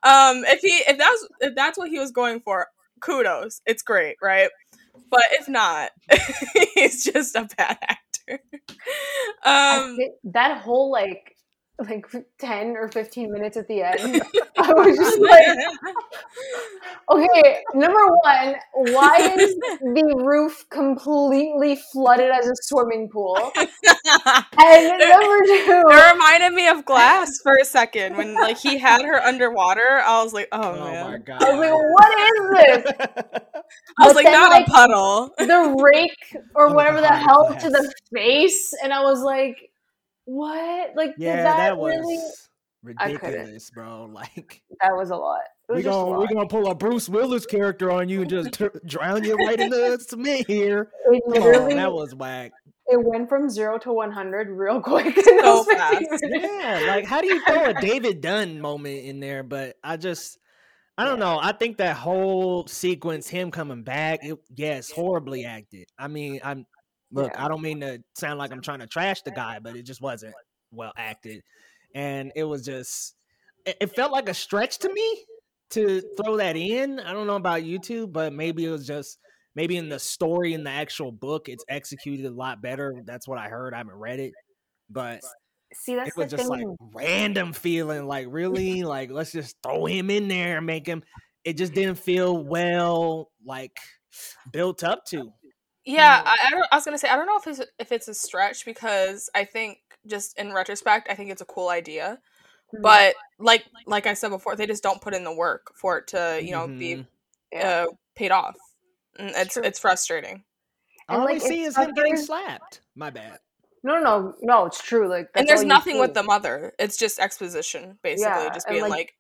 Um, 0.04 0.46
if 0.46 0.60
he 0.62 0.70
if 0.88 0.98
that's 0.98 1.28
if 1.42 1.56
that's 1.56 1.78
what 1.78 1.90
he 1.90 1.98
was 1.98 2.12
going 2.12 2.40
for, 2.42 2.68
kudos, 3.00 3.62
it's 3.66 3.82
great, 3.82 4.18
right? 4.22 4.50
But 5.10 5.24
if 5.32 5.50
not, 5.50 5.90
he's 6.76 7.04
just 7.04 7.36
a 7.36 7.48
bad 7.58 7.78
actor. 7.82 7.97
Um, 9.48 9.98
that 10.26 10.62
whole 10.62 10.92
like 10.92 11.37
like 11.80 12.06
10 12.40 12.76
or 12.76 12.88
15 12.88 13.32
minutes 13.32 13.58
at 13.58 13.68
the 13.68 13.82
end. 13.82 14.22
I 14.58 14.74
was 14.74 14.98
just 14.98 15.20
like, 15.20 15.48
okay, 17.12 17.62
number 17.76 18.08
one, 18.24 18.56
why 18.74 19.36
is 19.38 19.56
the 19.56 20.24
roof 20.26 20.66
completely 20.72 21.78
flooded 21.94 22.32
as 22.32 22.48
a 22.48 22.54
swimming 22.64 23.10
pool? 23.10 23.52
And 24.60 24.88
number 25.00 25.46
two, 25.46 25.84
it 25.88 26.14
reminded 26.14 26.54
me 26.54 26.68
of 26.68 26.86
Glass 26.86 27.40
for 27.44 27.58
a 27.62 27.66
second 27.66 28.18
when 28.18 28.34
like 28.34 28.58
he 28.58 28.78
had 28.78 29.04
her 29.04 29.22
underwater. 29.22 30.02
I 30.04 30.24
was 30.24 30.34
like, 30.34 30.48
oh, 30.52 30.72
oh 30.72 30.84
man. 30.84 31.12
my 31.12 31.18
god. 31.20 31.44
I 31.44 31.52
was 31.52 31.60
like, 31.60 31.74
what 31.94 32.20
is 32.20 32.84
this? 32.84 32.94
I 34.00 34.06
was 34.06 34.14
but 34.14 34.16
like, 34.16 34.26
then, 34.26 34.34
not 34.34 34.52
like, 34.52 34.68
a 34.68 34.72
puddle. 34.72 35.34
the 35.38 35.92
rake 35.94 36.44
or 36.56 36.70
oh 36.70 36.74
whatever 36.74 37.02
the 37.02 37.08
hell 37.08 37.56
to 37.56 37.70
the 37.70 37.94
face, 38.14 38.74
and 38.84 38.94
I 38.94 39.02
was 39.02 39.22
like, 39.22 39.67
what? 40.28 40.92
Like, 40.96 41.16
yeah, 41.18 41.38
that, 41.38 41.58
that, 41.58 41.78
was 41.78 41.96
really... 41.96 42.20
ridiculous, 42.84 43.72
bro. 43.72 44.06
Like, 44.14 44.62
that 44.82 44.92
was 44.96 45.10
a 45.10 45.16
lot. 45.16 45.40
We 45.70 45.82
gonna 45.82 46.20
we 46.20 46.28
gonna 46.28 46.48
pull 46.48 46.70
a 46.70 46.76
Bruce 46.76 47.10
Willis 47.10 47.46
character 47.46 47.92
on 47.92 48.08
you 48.10 48.22
and 48.22 48.30
just 48.30 48.54
t- 48.54 48.68
drown 48.86 49.24
you 49.24 49.36
right 49.36 49.60
in 49.60 49.70
the 49.70 49.98
cement 50.00 50.48
here. 50.48 50.92
It 51.06 51.24
literally, 51.26 51.74
on, 51.74 51.78
that 51.78 51.92
was 51.92 52.14
whack. 52.14 52.52
It 52.86 53.04
went 53.04 53.28
from 53.28 53.50
zero 53.50 53.78
to 53.80 53.92
one 53.92 54.12
hundred 54.12 54.50
real 54.50 54.82
quick. 54.82 55.16
So 55.42 55.64
fast. 55.64 56.24
Yeah, 56.24 56.84
like 56.88 57.06
how 57.06 57.22
do 57.22 57.28
you 57.28 57.42
throw 57.46 57.66
a 57.66 57.74
David 57.74 58.22
Dunn 58.22 58.60
moment 58.60 59.06
in 59.06 59.20
there? 59.20 59.44
But 59.44 59.78
I 59.84 59.98
just. 59.98 60.38
I 61.00 61.06
don't 61.06 61.20
know. 61.20 61.40
I 61.40 61.52
think 61.52 61.78
that 61.78 61.96
whole 61.96 62.66
sequence, 62.66 63.28
him 63.28 63.52
coming 63.52 63.84
back, 63.84 64.22
it, 64.24 64.36
yes, 64.56 64.90
horribly 64.90 65.46
acted. 65.46 65.86
I 66.00 66.08
mean, 66.08 66.40
I'm 66.44 66.66
Look, 67.12 67.32
yeah. 67.34 67.46
I 67.46 67.48
don't 67.48 67.62
mean 67.62 67.82
to 67.82 68.04
sound 68.16 68.40
like 68.40 68.52
I'm 68.52 68.62
trying 68.62 68.80
to 68.80 68.88
trash 68.88 69.22
the 69.22 69.32
guy, 69.32 69.60
but 69.60 69.76
it 69.76 69.84
just 69.84 70.02
wasn't 70.02 70.36
well 70.72 70.92
acted. 70.98 71.42
And 71.96 72.32
it 72.36 72.44
was 72.44 72.66
just 72.66 73.16
it, 73.66 73.96
felt 73.96 74.12
like 74.12 74.30
a 74.30 74.34
stretch 74.34 74.80
to 74.80 74.92
me 74.92 75.26
to 75.72 76.02
throw 76.18 76.38
that 76.38 76.56
in. 76.56 77.00
I 77.00 77.14
don't 77.14 77.28
know 77.28 77.36
about 77.36 77.62
YouTube, 77.62 78.12
but 78.12 78.34
maybe 78.34 78.66
it 78.66 78.70
was 78.70 78.86
just 78.86 79.20
maybe 79.56 79.78
in 79.78 79.90
the 79.90 80.00
story 80.00 80.54
in 80.54 80.64
the 80.64 80.70
actual 80.70 81.12
book 81.12 81.50
it's 81.50 81.66
executed 81.70 82.26
a 82.26 82.32
lot 82.32 82.62
better. 82.62 83.02
That's 83.06 83.28
what 83.28 83.40
I 83.40 83.48
heard. 83.48 83.74
I 83.74 83.78
haven't 83.78 83.96
read 83.96 84.20
it. 84.20 84.34
But 84.90 85.22
See, 85.74 85.96
that's 85.96 86.10
it 86.10 86.18
was 86.18 86.32
just 86.32 86.48
thing. 86.48 86.68
like 86.68 86.78
random 86.94 87.54
feeling, 87.54 88.08
like 88.08 88.28
really, 88.30 88.84
like 88.84 89.12
let's 89.12 89.32
just 89.32 89.56
throw 89.64 89.86
him 89.86 90.10
in 90.10 90.28
there 90.28 90.58
and 90.58 90.66
make 90.66 90.86
him. 90.86 91.04
It 91.44 91.58
just 91.58 91.74
didn't 91.74 92.00
feel 92.00 92.38
well, 92.38 93.30
like 93.46 93.78
built 94.52 94.84
up 94.84 95.06
to. 95.08 95.32
Yeah, 95.88 96.22
I, 96.26 96.36
I, 96.54 96.62
I 96.72 96.76
was 96.76 96.84
gonna 96.84 96.98
say 96.98 97.08
I 97.08 97.16
don't 97.16 97.26
know 97.26 97.38
if 97.38 97.48
it's 97.48 97.62
if 97.80 97.92
it's 97.94 98.10
a 98.10 98.14
stretch 98.14 98.66
because 98.66 99.30
I 99.34 99.46
think 99.46 99.80
just 100.06 100.38
in 100.38 100.52
retrospect 100.52 101.08
I 101.10 101.16
think 101.16 101.32
it's 101.32 101.42
a 101.42 101.46
cool 101.46 101.70
idea, 101.70 102.20
mm-hmm. 102.74 102.82
but 102.82 103.16
like 103.40 103.66
like 103.86 104.06
I 104.06 104.14
said 104.14 104.30
before, 104.30 104.58
they 104.58 104.68
just 104.68 104.84
don't 104.84 105.02
put 105.02 105.14
in 105.14 105.24
the 105.24 105.34
work 105.34 105.72
for 105.76 106.00
it 106.00 106.08
to 106.08 106.40
you 106.44 106.52
know 106.52 106.68
mm-hmm. 106.68 106.80
be 106.80 107.08
uh, 107.58 107.86
paid 108.16 108.32
off. 108.32 108.58
And 109.18 109.30
it's 109.30 109.54
True. 109.54 109.64
it's 109.64 109.80
frustrating. 109.80 110.44
All 111.08 111.20
like, 111.20 111.36
we 111.36 111.40
see 111.40 111.64
is 111.64 111.78
him 111.78 111.94
getting 111.94 112.18
slapped. 112.18 112.82
My 112.94 113.10
bad. 113.10 113.40
No, 113.82 114.02
no, 114.02 114.34
no. 114.42 114.66
It's 114.66 114.84
true. 114.84 115.08
Like, 115.08 115.30
and 115.36 115.48
there's 115.48 115.64
nothing 115.64 116.00
with 116.00 116.14
the 116.14 116.24
mother. 116.24 116.74
It's 116.78 116.98
just 116.98 117.20
exposition, 117.20 117.98
basically, 118.04 118.44
yeah, 118.44 118.54
just 118.54 118.68
being 118.68 118.82
like, 118.82 119.14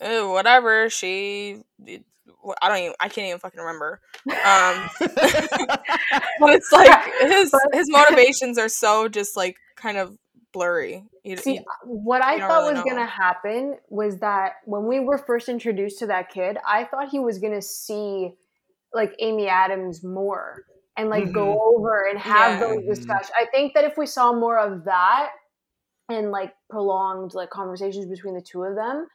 like 0.00 0.24
whatever. 0.26 0.88
She 0.88 1.62
I 2.60 2.68
don't 2.68 2.78
even 2.78 2.94
I 3.00 3.08
can't 3.08 3.26
even 3.26 3.38
fucking 3.38 3.60
remember. 3.60 4.00
Um, 4.26 4.90
but 6.40 6.54
it's 6.54 6.72
like 6.72 7.04
his 7.20 7.54
his 7.72 7.90
motivations 7.90 8.58
are 8.58 8.68
so 8.68 9.08
just 9.08 9.36
like 9.36 9.56
kind 9.76 9.98
of 9.98 10.16
blurry. 10.52 11.04
You, 11.22 11.36
See, 11.36 11.54
you, 11.54 11.64
what 11.84 12.22
I 12.22 12.38
thought 12.38 12.62
really 12.62 12.74
was 12.74 12.84
know. 12.84 12.90
gonna 12.90 13.06
happen 13.06 13.76
was 13.88 14.18
that 14.20 14.54
when 14.64 14.86
we 14.86 15.00
were 15.00 15.18
first 15.18 15.48
introduced 15.48 15.98
to 16.00 16.06
that 16.06 16.30
kid, 16.30 16.58
I 16.66 16.84
thought 16.84 17.08
he 17.10 17.18
was 17.18 17.38
gonna 17.38 17.62
see 17.62 18.32
like 18.92 19.14
Amy 19.18 19.48
Adams 19.48 20.02
more 20.02 20.64
and 20.96 21.10
like 21.10 21.24
mm-hmm. 21.24 21.32
go 21.32 21.74
over 21.76 22.08
and 22.08 22.18
have 22.18 22.60
yeah. 22.60 22.66
those 22.66 22.84
discussions. 22.98 23.30
I 23.38 23.46
think 23.46 23.74
that 23.74 23.84
if 23.84 23.98
we 23.98 24.06
saw 24.06 24.32
more 24.32 24.58
of 24.58 24.84
that 24.84 25.30
and 26.08 26.30
like 26.30 26.54
prolonged 26.70 27.34
like 27.34 27.50
conversations 27.50 28.06
between 28.06 28.34
the 28.34 28.40
two 28.40 28.62
of 28.62 28.74
them, 28.74 29.06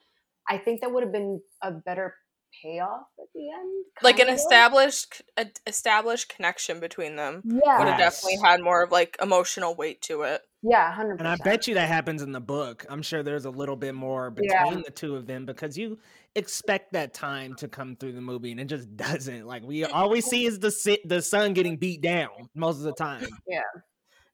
I 0.48 0.58
think 0.58 0.82
that 0.82 0.92
would 0.92 1.04
have 1.04 1.12
been 1.12 1.42
a 1.62 1.72
better 1.72 2.16
payoff 2.64 3.08
at 3.20 3.28
the 3.34 3.50
end. 3.50 3.86
Like 4.02 4.20
an 4.20 4.30
of. 4.30 4.36
established 4.36 5.22
a, 5.38 5.48
established 5.68 6.30
connection 6.30 6.80
between 6.80 7.16
them. 7.16 7.42
Yeah. 7.46 7.80
Would 7.80 7.88
have 7.88 7.98
definitely 7.98 8.38
had 8.44 8.62
more 8.62 8.84
of 8.84 8.92
like 8.92 9.18
emotional 9.22 9.76
weight 9.76 10.02
to 10.04 10.24
it. 10.24 10.42
Yeah, 10.64 10.88
100 10.90 11.20
And 11.20 11.28
I 11.28 11.38
bet 11.38 11.68
you 11.68 11.74
that 11.74 11.88
happens 11.88 12.22
in 12.22 12.32
the 12.32 12.40
book. 12.40 12.86
I'm 12.88 13.02
sure 13.02 13.24
there's 13.24 13.46
a 13.46 13.50
little 13.50 13.76
bit 13.76 13.96
more 13.96 14.30
between 14.30 14.52
yeah. 14.52 14.82
the 14.86 14.92
two 14.92 15.16
of 15.16 15.26
them 15.26 15.46
because 15.46 15.76
you 15.78 15.98
expect 16.36 16.94
that 16.94 17.14
time 17.14 17.56
to 17.56 17.68
come 17.68 17.96
through 17.96 18.14
the 18.14 18.22
movie 18.22 18.52
and 18.52 18.60
it 18.60 18.66
just 18.66 18.96
doesn't. 18.96 19.46
Like 19.46 19.64
we 19.64 19.84
always 19.86 20.26
see 20.26 20.46
is 20.46 20.60
the 20.60 21.00
the 21.06 21.22
son 21.22 21.54
getting 21.54 21.78
beat 21.78 22.02
down 22.02 22.50
most 22.56 22.78
of 22.78 22.84
the 22.84 22.94
time. 22.94 23.28
Yeah. 23.48 23.62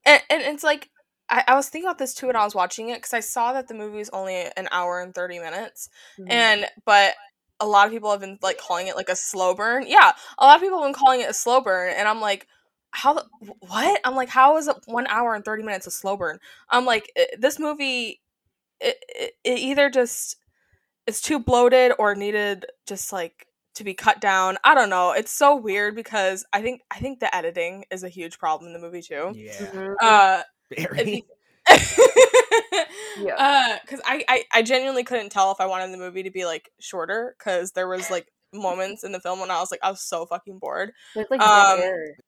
And, 0.05 0.21
and 0.29 0.41
it's 0.41 0.63
like 0.63 0.89
I, 1.29 1.43
I, 1.47 1.55
was 1.55 1.67
thinking 1.67 1.87
about 1.87 1.97
this 1.97 2.13
too 2.13 2.27
when 2.27 2.35
I 2.35 2.45
was 2.45 2.55
watching 2.55 2.89
it 2.89 2.97
because 2.97 3.13
I 3.13 3.19
saw 3.19 3.53
that 3.53 3.67
the 3.67 3.73
movie 3.73 3.99
is 3.99 4.09
only 4.11 4.35
an 4.55 4.67
hour 4.71 5.01
and 5.01 5.13
30 5.13 5.39
minutes. 5.39 5.89
Mm-hmm. 6.19 6.31
And 6.31 6.65
but 6.85 7.15
a 7.59 7.65
lot 7.67 7.87
of 7.87 7.93
people 7.93 8.11
have 8.11 8.21
been 8.21 8.39
like 8.41 8.57
calling 8.57 8.87
it 8.87 8.95
like 8.95 9.09
a 9.09 9.15
slow 9.15 9.53
burn. 9.53 9.85
Yeah, 9.87 10.11
a 10.37 10.45
lot 10.45 10.55
of 10.55 10.61
people 10.61 10.79
have 10.79 10.87
been 10.87 10.93
calling 10.93 11.21
it 11.21 11.29
a 11.29 11.33
slow 11.33 11.61
burn, 11.61 11.93
and 11.95 12.07
I'm 12.07 12.21
like, 12.21 12.47
how? 12.91 13.21
What? 13.59 14.01
I'm 14.03 14.15
like, 14.15 14.29
how 14.29 14.57
is 14.57 14.67
it 14.67 14.75
one 14.85 15.07
hour 15.07 15.35
and 15.35 15.43
thirty 15.43 15.63
minutes 15.63 15.87
a 15.87 15.91
slow 15.91 16.17
burn? 16.17 16.39
I'm 16.69 16.85
like, 16.85 17.11
this 17.37 17.59
movie, 17.59 18.21
it, 18.79 18.97
it, 19.09 19.33
it 19.43 19.59
either 19.59 19.89
just 19.89 20.37
it's 21.07 21.21
too 21.21 21.39
bloated 21.39 21.93
or 21.97 22.15
needed 22.15 22.65
just 22.85 23.11
like 23.13 23.47
to 23.75 23.83
be 23.83 23.93
cut 23.93 24.19
down. 24.19 24.57
I 24.63 24.75
don't 24.75 24.89
know. 24.89 25.11
It's 25.11 25.31
so 25.31 25.55
weird 25.55 25.95
because 25.95 26.45
I 26.53 26.61
think 26.61 26.81
I 26.91 26.99
think 26.99 27.19
the 27.19 27.33
editing 27.35 27.85
is 27.89 28.03
a 28.03 28.09
huge 28.09 28.37
problem 28.37 28.67
in 28.67 28.73
the 28.73 28.79
movie 28.79 29.01
too. 29.01 29.31
Yeah. 29.35 29.93
Uh, 30.01 30.41
Very. 30.75 31.25
yeah. 33.19 33.79
Because 33.81 33.99
uh, 34.05 34.05
I, 34.05 34.23
I 34.27 34.43
I 34.53 34.61
genuinely 34.61 35.03
couldn't 35.03 35.31
tell 35.31 35.51
if 35.51 35.59
I 35.59 35.65
wanted 35.65 35.91
the 35.91 35.97
movie 35.97 36.23
to 36.23 36.31
be 36.31 36.45
like 36.45 36.69
shorter 36.79 37.35
because 37.37 37.71
there 37.71 37.87
was 37.87 38.09
like 38.09 38.27
moments 38.53 39.03
in 39.03 39.11
the 39.11 39.19
film 39.19 39.39
when 39.39 39.51
I 39.51 39.59
was 39.59 39.71
like 39.71 39.81
I 39.83 39.89
was 39.89 40.01
so 40.01 40.25
fucking 40.25 40.59
bored. 40.59 40.91
There's 41.15 41.27
like 41.29 41.41
um, 41.41 41.79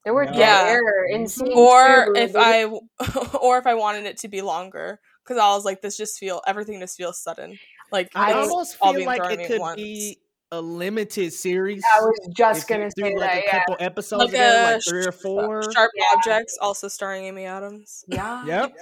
There 0.03 0.13
were 0.13 0.25
yeah. 0.25 0.65
error 0.67 1.05
in 1.09 1.27
scenes 1.27 1.53
or 1.55 2.07
too. 2.07 2.13
if 2.15 2.35
I 2.35 2.65
or 3.41 3.57
if 3.57 3.67
I 3.67 3.73
wanted 3.73 4.05
it 4.05 4.17
to 4.17 4.27
be 4.27 4.41
longer 4.41 4.99
because 5.23 5.39
I 5.39 5.49
was 5.55 5.65
like 5.65 5.81
this 5.81 5.97
just 5.97 6.17
feel 6.17 6.41
everything 6.47 6.79
just 6.79 6.97
feels 6.97 7.21
sudden. 7.21 7.57
Like 7.91 8.11
I 8.15 8.33
almost 8.33 8.77
feel 8.77 9.05
like 9.05 9.21
it 9.31 9.47
could 9.47 9.75
be 9.75 10.19
a 10.51 10.61
limited 10.61 11.31
series. 11.31 11.83
I 11.95 12.01
was 12.01 12.29
just 12.35 12.67
gonna 12.67 12.89
say 12.97 13.15
like 13.15 13.19
that. 13.19 13.33
A 13.33 13.41
yeah. 13.45 13.59
couple 13.59 13.75
episodes, 13.79 14.33
like, 14.33 14.33
a, 14.33 14.73
like 14.73 14.81
three 14.87 15.05
or 15.05 15.11
four. 15.11 15.63
Sharp 15.71 15.91
yeah. 15.95 16.03
Objects, 16.15 16.57
also 16.59 16.87
starring 16.87 17.25
Amy 17.25 17.45
Adams. 17.45 18.03
Yeah. 18.07 18.45
Yep. 18.45 18.75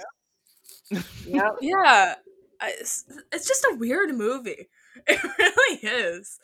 Yep. 1.26 1.56
yeah. 1.60 2.14
It's, 2.62 3.04
it's 3.32 3.46
just 3.46 3.64
a 3.64 3.76
weird 3.76 4.14
movie. 4.14 4.68
It 5.06 5.22
really 5.22 5.78
is. 5.80 6.40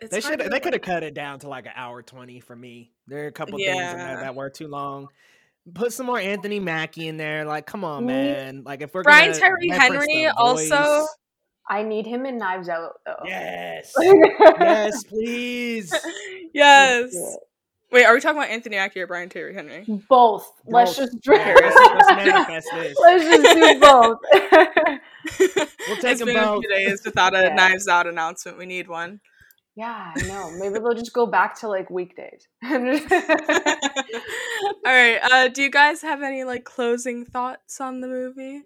It's 0.00 0.12
they 0.12 0.20
should. 0.20 0.38
They 0.38 0.60
could 0.60 0.72
have 0.72 0.82
cut 0.82 1.02
it 1.02 1.14
down 1.14 1.40
to 1.40 1.48
like 1.48 1.66
an 1.66 1.72
hour 1.74 2.00
twenty 2.00 2.38
for 2.38 2.54
me. 2.54 2.92
There 3.08 3.24
are 3.24 3.26
a 3.26 3.32
couple 3.32 3.58
yeah. 3.58 3.72
things 3.72 3.92
in 3.92 3.98
there 3.98 4.20
that 4.20 4.34
were 4.36 4.48
too 4.50 4.68
long. 4.68 5.08
Put 5.74 5.92
some 5.92 6.06
more 6.06 6.18
Anthony 6.18 6.60
Mackie 6.60 7.08
in 7.08 7.16
there. 7.16 7.44
Like, 7.44 7.66
come 7.66 7.82
on, 7.82 8.06
man. 8.06 8.62
Like, 8.64 8.82
if 8.82 8.94
we're 8.94 9.02
Brian 9.02 9.32
Tyree 9.32 9.68
Henry 9.68 10.26
also 10.26 11.06
I 11.68 11.82
need 11.82 12.06
him 12.06 12.26
in 12.26 12.38
Knives 12.38 12.68
Out 12.68 13.00
though. 13.04 13.16
Yes. 13.24 13.92
yes, 14.00 15.02
please. 15.04 15.92
yes. 16.54 17.36
Wait, 17.92 18.04
are 18.04 18.14
we 18.14 18.20
talking 18.20 18.36
about 18.38 18.50
Anthony 18.50 18.76
Mackie 18.76 19.00
or 19.00 19.06
Brian 19.06 19.28
Tyree 19.28 19.54
Henry? 19.54 19.84
Both. 19.86 20.06
both. 20.08 20.52
Let's 20.66 20.96
just 20.96 21.16
let's 21.26 22.08
manifest 22.08 22.68
this. 22.74 22.96
Let's 23.00 23.24
just 23.24 23.54
do 23.54 23.80
both. 23.80 24.18
we'll 25.88 25.96
take 25.98 26.12
it's 26.12 26.22
been 26.22 26.34
both. 26.34 26.58
a 26.58 26.60
few 26.60 26.68
days 26.68 27.02
without 27.04 27.34
a 27.36 27.42
yeah. 27.42 27.54
Knives 27.54 27.86
Out 27.86 28.06
announcement. 28.08 28.58
We 28.58 28.66
need 28.66 28.88
one. 28.88 29.20
Yeah, 29.76 30.12
I 30.16 30.22
know. 30.22 30.50
Maybe 30.58 30.78
they'll 30.78 30.94
just 30.94 31.12
go 31.12 31.26
back 31.26 31.60
to 31.60 31.68
like 31.68 31.90
weekdays. 31.90 32.48
All 32.64 32.78
right. 34.84 35.18
Uh, 35.22 35.48
do 35.48 35.62
you 35.62 35.70
guys 35.70 36.00
have 36.02 36.22
any 36.22 36.44
like 36.44 36.64
closing 36.64 37.26
thoughts 37.26 37.80
on 37.80 38.00
the 38.00 38.08
movie? 38.08 38.62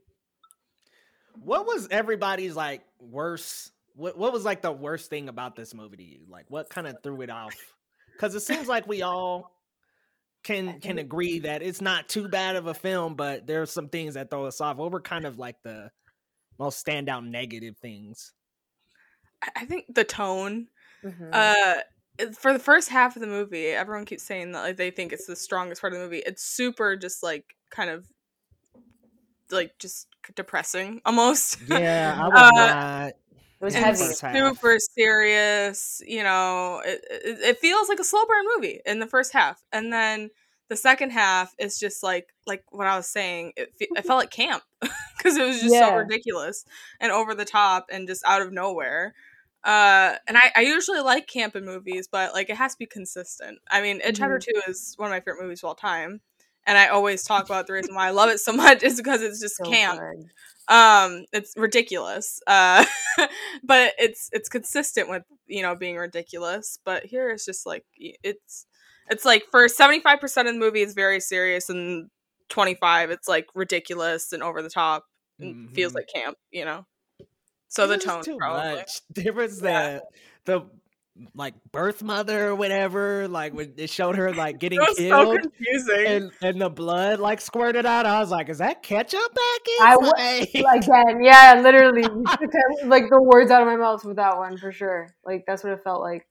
What 1.34 1.66
was 1.66 1.88
everybody's 1.90 2.54
like 2.54 2.82
worst? 3.00 3.72
What 3.96 4.16
what 4.16 4.32
was 4.32 4.44
like 4.44 4.62
the 4.62 4.72
worst 4.72 5.10
thing 5.10 5.28
about 5.28 5.56
this 5.56 5.74
movie 5.74 5.96
to 5.96 6.04
you? 6.04 6.20
Like 6.28 6.46
what 6.48 6.70
kind 6.70 6.86
of 6.86 6.96
threw 7.02 7.20
it 7.22 7.30
off? 7.30 7.54
Because 8.20 8.34
it 8.34 8.40
seems 8.40 8.68
like 8.68 8.86
we 8.86 9.00
all 9.00 9.50
can 10.42 10.78
can 10.80 10.98
agree 10.98 11.38
that 11.38 11.62
it's 11.62 11.80
not 11.80 12.06
too 12.06 12.28
bad 12.28 12.54
of 12.54 12.66
a 12.66 12.74
film, 12.74 13.14
but 13.14 13.46
there 13.46 13.62
are 13.62 13.66
some 13.66 13.88
things 13.88 14.12
that 14.12 14.28
throw 14.28 14.44
us 14.44 14.60
off. 14.60 14.76
What 14.76 14.92
were 14.92 15.00
kind 15.00 15.24
of 15.24 15.38
like 15.38 15.56
the 15.62 15.90
most 16.58 16.84
standout 16.84 17.26
negative 17.26 17.78
things? 17.78 18.34
I 19.56 19.64
think 19.64 19.86
the 19.94 20.04
tone. 20.04 20.68
Mm-hmm. 21.02 21.30
Uh, 21.32 22.26
for 22.38 22.52
the 22.52 22.58
first 22.58 22.90
half 22.90 23.16
of 23.16 23.22
the 23.22 23.26
movie, 23.26 23.68
everyone 23.68 24.04
keeps 24.04 24.22
saying 24.22 24.52
that 24.52 24.60
like 24.60 24.76
they 24.76 24.90
think 24.90 25.14
it's 25.14 25.26
the 25.26 25.34
strongest 25.36 25.80
part 25.80 25.94
of 25.94 25.98
the 25.98 26.04
movie. 26.04 26.22
It's 26.26 26.42
super 26.42 26.96
just 26.96 27.22
like 27.22 27.56
kind 27.70 27.88
of 27.88 28.06
like 29.50 29.78
just 29.78 30.08
depressing 30.34 31.00
almost. 31.06 31.58
Yeah, 31.66 32.18
I 32.20 32.28
was 32.28 32.52
uh, 32.54 32.66
not. 32.66 33.12
It 33.60 33.64
was 33.64 33.74
heavy. 33.74 33.96
super 33.96 34.78
serious. 34.78 36.00
You 36.06 36.22
know, 36.22 36.80
it, 36.84 37.04
it, 37.10 37.38
it 37.40 37.58
feels 37.58 37.88
like 37.88 37.98
a 37.98 38.04
slow 38.04 38.24
burn 38.26 38.44
movie 38.56 38.80
in 38.86 39.00
the 39.00 39.06
first 39.06 39.32
half, 39.32 39.62
and 39.72 39.92
then 39.92 40.30
the 40.68 40.76
second 40.76 41.10
half 41.10 41.54
is 41.58 41.78
just 41.78 42.02
like 42.02 42.28
like 42.46 42.64
what 42.70 42.86
I 42.86 42.96
was 42.96 43.08
saying. 43.08 43.52
It, 43.56 43.72
it 43.78 44.06
felt 44.06 44.18
like 44.20 44.30
camp 44.30 44.62
because 44.80 45.36
it 45.36 45.46
was 45.46 45.60
just 45.60 45.74
yeah. 45.74 45.90
so 45.90 45.96
ridiculous 45.96 46.64
and 47.00 47.12
over 47.12 47.34
the 47.34 47.44
top 47.44 47.86
and 47.92 48.08
just 48.08 48.24
out 48.26 48.42
of 48.42 48.52
nowhere. 48.52 49.14
Uh, 49.62 50.16
and 50.26 50.38
I, 50.38 50.52
I 50.56 50.60
usually 50.62 51.00
like 51.00 51.26
camp 51.26 51.54
in 51.54 51.66
movies, 51.66 52.08
but 52.10 52.32
like 52.32 52.48
it 52.48 52.56
has 52.56 52.72
to 52.72 52.78
be 52.78 52.86
consistent. 52.86 53.58
I 53.70 53.82
mean, 53.82 54.00
mm-hmm. 54.00 54.12
Chapter 54.14 54.38
Two 54.38 54.62
is 54.68 54.94
one 54.96 55.08
of 55.08 55.12
my 55.12 55.20
favorite 55.20 55.42
movies 55.42 55.62
of 55.62 55.68
all 55.68 55.74
time 55.74 56.22
and 56.66 56.78
I 56.78 56.88
always 56.88 57.22
talk 57.22 57.46
about 57.46 57.66
the 57.66 57.72
reason 57.72 57.94
why 57.94 58.08
I 58.08 58.10
love 58.10 58.30
it 58.30 58.38
so 58.38 58.52
much 58.64 58.82
is 58.82 58.96
because 58.96 59.22
it's 59.22 59.40
just 59.40 59.56
so 59.56 59.64
camp. 59.64 60.00
Good. 60.00 60.30
Um, 60.70 61.24
it's 61.32 61.52
ridiculous, 61.56 62.40
uh, 62.46 62.84
but 63.64 63.92
it's 63.98 64.30
it's 64.32 64.48
consistent 64.48 65.10
with 65.10 65.24
you 65.46 65.62
know 65.62 65.74
being 65.74 65.96
ridiculous. 65.96 66.78
But 66.84 67.04
here 67.04 67.28
it's 67.30 67.44
just 67.44 67.66
like 67.66 67.84
it's 67.98 68.66
it's 69.10 69.24
like 69.24 69.42
for 69.50 69.68
seventy 69.68 70.00
five 70.00 70.20
percent 70.20 70.46
of 70.46 70.54
the 70.54 70.60
movie 70.60 70.82
it's 70.82 70.94
very 70.94 71.18
serious, 71.18 71.68
and 71.68 72.08
twenty 72.48 72.76
five 72.76 73.10
it's 73.10 73.26
like 73.26 73.48
ridiculous 73.54 74.32
and 74.32 74.44
over 74.44 74.62
the 74.62 74.70
top, 74.70 75.06
and 75.40 75.54
mm-hmm. 75.54 75.74
feels 75.74 75.92
like 75.92 76.08
camp. 76.14 76.38
You 76.52 76.64
know. 76.64 76.86
So 77.66 77.88
the 77.88 77.98
tone 77.98 78.22
too 78.22 78.36
probably. 78.36 78.76
much. 78.76 79.00
There 79.10 79.32
was 79.32 79.60
the 79.60 80.04
the 80.44 80.62
like 81.34 81.54
birth 81.72 82.02
mother 82.02 82.48
or 82.48 82.54
whatever. 82.54 83.28
Like 83.28 83.54
when 83.54 83.74
it 83.76 83.90
showed 83.90 84.16
her 84.16 84.32
like 84.32 84.58
getting 84.60 84.80
killed, 84.96 85.36
so 85.36 85.38
confusing, 85.38 86.06
and, 86.06 86.30
and 86.42 86.60
the 86.60 86.70
blood 86.70 87.20
like 87.20 87.40
squirted 87.40 87.86
out. 87.86 88.06
I 88.06 88.20
was 88.20 88.30
like, 88.30 88.48
"Is 88.48 88.58
that 88.58 88.82
ketchup 88.82 89.34
back 89.34 89.60
I 89.82 89.94
w- 89.94 90.12
again, 90.78 91.22
yeah, 91.22 91.60
literally, 91.62 92.02
like 92.84 93.08
the 93.10 93.20
words 93.20 93.50
out 93.50 93.62
of 93.62 93.68
my 93.68 93.76
mouth 93.76 94.04
with 94.04 94.16
that 94.16 94.36
one 94.36 94.56
for 94.56 94.72
sure. 94.72 95.14
Like 95.24 95.44
that's 95.46 95.64
what 95.64 95.72
it 95.72 95.80
felt 95.84 96.00
like. 96.00 96.26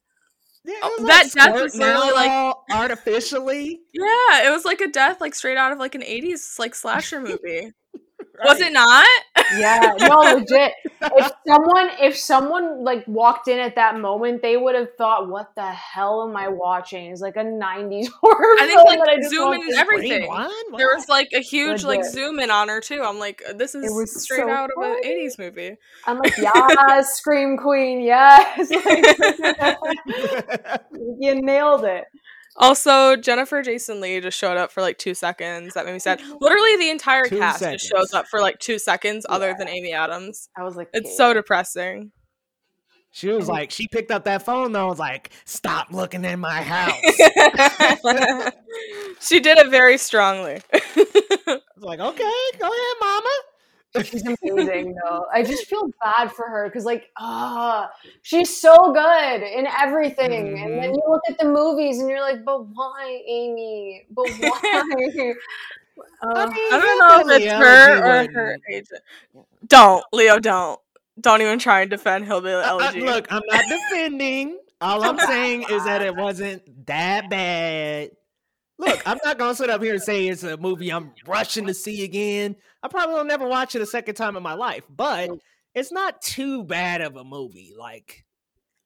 Yeah, 0.66 0.76
oh, 0.84 1.06
that 1.08 1.32
death 1.34 1.54
was 1.54 1.78
really 1.78 2.12
like 2.12 2.56
artificially. 2.72 3.80
Yeah, 3.94 4.48
it 4.48 4.52
was 4.52 4.66
like 4.66 4.82
a 4.82 4.90
death 4.90 5.22
like 5.22 5.34
straight 5.34 5.58
out 5.58 5.72
of 5.72 5.80
like 5.80 5.96
an 5.96 6.02
'80s 6.02 6.60
like 6.60 6.76
slasher 6.76 7.22
movie. 7.22 7.72
Right. 8.40 8.48
Was 8.48 8.62
it 8.62 8.72
not? 8.72 9.06
yeah, 9.58 9.96
no, 10.00 10.20
legit. 10.36 10.72
If 11.02 11.32
someone, 11.46 11.90
if 12.00 12.18
someone 12.18 12.84
like 12.86 13.06
walked 13.06 13.50
in 13.50 13.60
at 13.60 13.76
that 13.76 14.00
moment, 14.00 14.42
they 14.42 14.56
would 14.56 14.76
have 14.76 14.96
thought, 14.98 15.28
"What 15.28 15.54
the 15.56 15.66
hell 15.66 16.26
am 16.28 16.38
I 16.38 16.48
watching?" 16.48 17.12
It's 17.12 17.20
like 17.20 17.36
a 17.36 17.44
'90s 17.44 18.08
horror. 18.22 18.56
I 18.60 18.68
think 18.68 18.88
like 18.88 19.10
I 19.10 19.28
zoom 19.28 19.54
in 19.54 19.62
and 19.64 19.74
everything. 19.74 20.22
There 20.78 20.96
was 20.96 21.10
like 21.10 21.34
a 21.34 21.42
huge 21.42 21.84
legit. 21.84 21.86
like 21.86 22.06
zoom 22.06 22.40
in 22.40 22.50
on 22.50 22.70
her 22.70 22.80
too. 22.80 23.02
I'm 23.04 23.20
like, 23.20 23.44
this 23.56 23.76
is 23.76 23.92
it 23.92 23.94
was 23.94 24.24
straight 24.24 24.42
so 24.42 24.50
out 24.50 24.70
funny. 24.74 24.90
of 24.90 24.96
an 25.04 25.06
'80s 25.28 25.38
movie. 25.38 25.76
I'm 26.06 26.20
like, 26.20 26.38
yeah, 26.42 27.02
Scream 27.02 27.58
Queen, 27.58 28.02
yes. 28.02 28.70
Like, 28.70 29.78
you 31.20 31.42
nailed 31.42 31.84
it. 31.84 32.06
Also, 32.60 33.16
Jennifer 33.16 33.62
Jason 33.62 34.02
Leigh 34.02 34.20
just 34.20 34.38
showed 34.38 34.58
up 34.58 34.72
for 34.72 34.82
like 34.82 34.98
two 34.98 35.14
seconds. 35.14 35.74
That 35.74 35.86
made 35.86 35.94
me 35.94 36.00
sad. 36.00 36.22
Literally, 36.42 36.76
the 36.78 36.90
entire 36.90 37.24
two 37.24 37.40
cast 37.40 37.60
seconds. 37.60 37.82
just 37.84 37.92
shows 37.92 38.14
up 38.14 38.28
for 38.28 38.42
like 38.42 38.60
two 38.60 38.78
seconds, 38.78 39.26
yeah. 39.28 39.36
other 39.36 39.56
than 39.58 39.70
Amy 39.70 39.94
Adams. 39.94 40.50
I 40.58 40.64
was 40.64 40.76
like, 40.76 40.90
it's 40.94 41.16
so 41.16 41.34
depressing. 41.34 42.12
She 43.12 43.30
was 43.30 43.48
like, 43.48 43.72
she 43.72 43.88
picked 43.88 44.12
up 44.12 44.26
that 44.26 44.44
phone 44.44 44.72
though. 44.72 44.88
Was 44.88 45.00
like, 45.00 45.32
stop 45.46 45.92
looking 45.92 46.24
in 46.26 46.40
my 46.40 46.62
house. 46.62 47.02
she 49.20 49.40
did 49.40 49.58
it 49.58 49.70
very 49.70 49.98
strongly. 49.98 50.62
I 50.74 50.80
was 51.48 51.62
like, 51.80 52.00
okay, 52.00 52.32
go 52.60 52.68
ahead, 52.68 52.96
mama. 53.02 53.30
She's 54.04 54.24
amazing 54.24 54.96
though. 55.04 55.26
I 55.34 55.42
just 55.42 55.66
feel 55.66 55.90
bad 56.02 56.32
for 56.32 56.48
her 56.48 56.70
because 56.70 56.86
like 56.86 57.10
ah, 57.18 57.86
uh, 57.86 57.90
she's 58.22 58.56
so 58.56 58.94
good 58.94 59.42
in 59.42 59.68
everything. 59.68 60.30
Mm-hmm. 60.30 60.64
And 60.64 60.74
then 60.74 60.92
mm-hmm. 60.92 60.94
you 60.94 61.04
look 61.08 61.22
at 61.28 61.40
the 61.40 61.46
movies 61.46 62.00
and 62.00 62.10
you're 62.10 62.22
like, 62.22 62.46
but 62.46 62.68
why, 62.68 63.22
Amy? 63.28 64.06
But 64.12 64.30
why? 64.40 65.34
Uh, 66.22 66.34
I, 66.34 66.46
mean, 66.46 66.74
I, 66.74 66.80
don't 66.80 67.28
know 67.28 67.34
if 67.34 67.42
it's 67.42 67.52
her 67.52 67.98
or 67.98 68.32
her 68.32 68.58
agent. 68.70 69.02
Don't, 69.68 70.04
Leo, 70.14 70.40
don't. 70.40 70.80
Don't 71.20 71.42
even 71.42 71.60
try 71.60 71.82
and 71.82 71.90
defend 71.90 72.26
Hillbilly 72.26 72.64
Elegy. 72.64 73.02
Uh, 73.02 73.06
look, 73.06 73.28
I'm 73.30 73.42
not 73.48 73.64
defending. 73.68 74.58
All 74.80 75.04
I'm 75.04 75.20
saying 75.28 75.66
is 75.70 75.84
that 75.84 76.02
it 76.02 76.16
wasn't 76.16 76.86
that 76.86 77.30
bad. 77.30 78.12
Look, 78.80 79.02
I'm 79.06 79.20
not 79.26 79.38
gonna 79.38 79.54
sit 79.56 79.70
up 79.70 79.84
here 79.84 79.94
and 79.94 80.02
say 80.02 80.28
it's 80.28 80.44
a 80.44 80.56
movie 80.56 80.90
I'm 80.90 81.12
rushing 81.28 81.68
to 81.68 81.74
see 81.74 82.06
again. 82.06 82.56
I 82.82 82.88
probably 82.88 83.16
will 83.16 83.26
never 83.26 83.46
watch 83.46 83.76
it 83.76 83.82
a 83.82 83.86
second 83.86 84.16
time 84.16 84.38
in 84.38 84.42
my 84.42 84.54
life, 84.54 84.84
but 84.90 85.30
it's 85.76 85.92
not 85.92 86.22
too 86.22 86.64
bad 86.64 87.02
of 87.02 87.18
a 87.18 87.26
movie. 87.26 87.74
Like, 87.78 88.26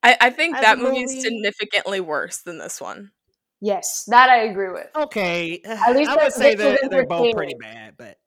I, 0.02 0.18
I 0.20 0.30
think 0.32 0.56
that 0.60 0.80
movie 0.80 1.04
is 1.04 1.22
significantly 1.22 2.02
worse 2.02 2.40
than 2.40 2.58
this 2.58 2.82
one. 2.82 3.12
Yes, 3.62 4.06
that 4.08 4.30
I 4.30 4.46
agree 4.46 4.72
with. 4.72 4.88
Okay, 4.96 5.62
at 5.66 5.96
least 5.96 6.10
I 6.10 6.24
would 6.24 6.34
say 6.34 6.56
that 6.56 6.90
they're 6.90 7.06
both 7.06 7.36
pretty 7.36 7.56
bad, 7.60 7.94
but 7.96 8.18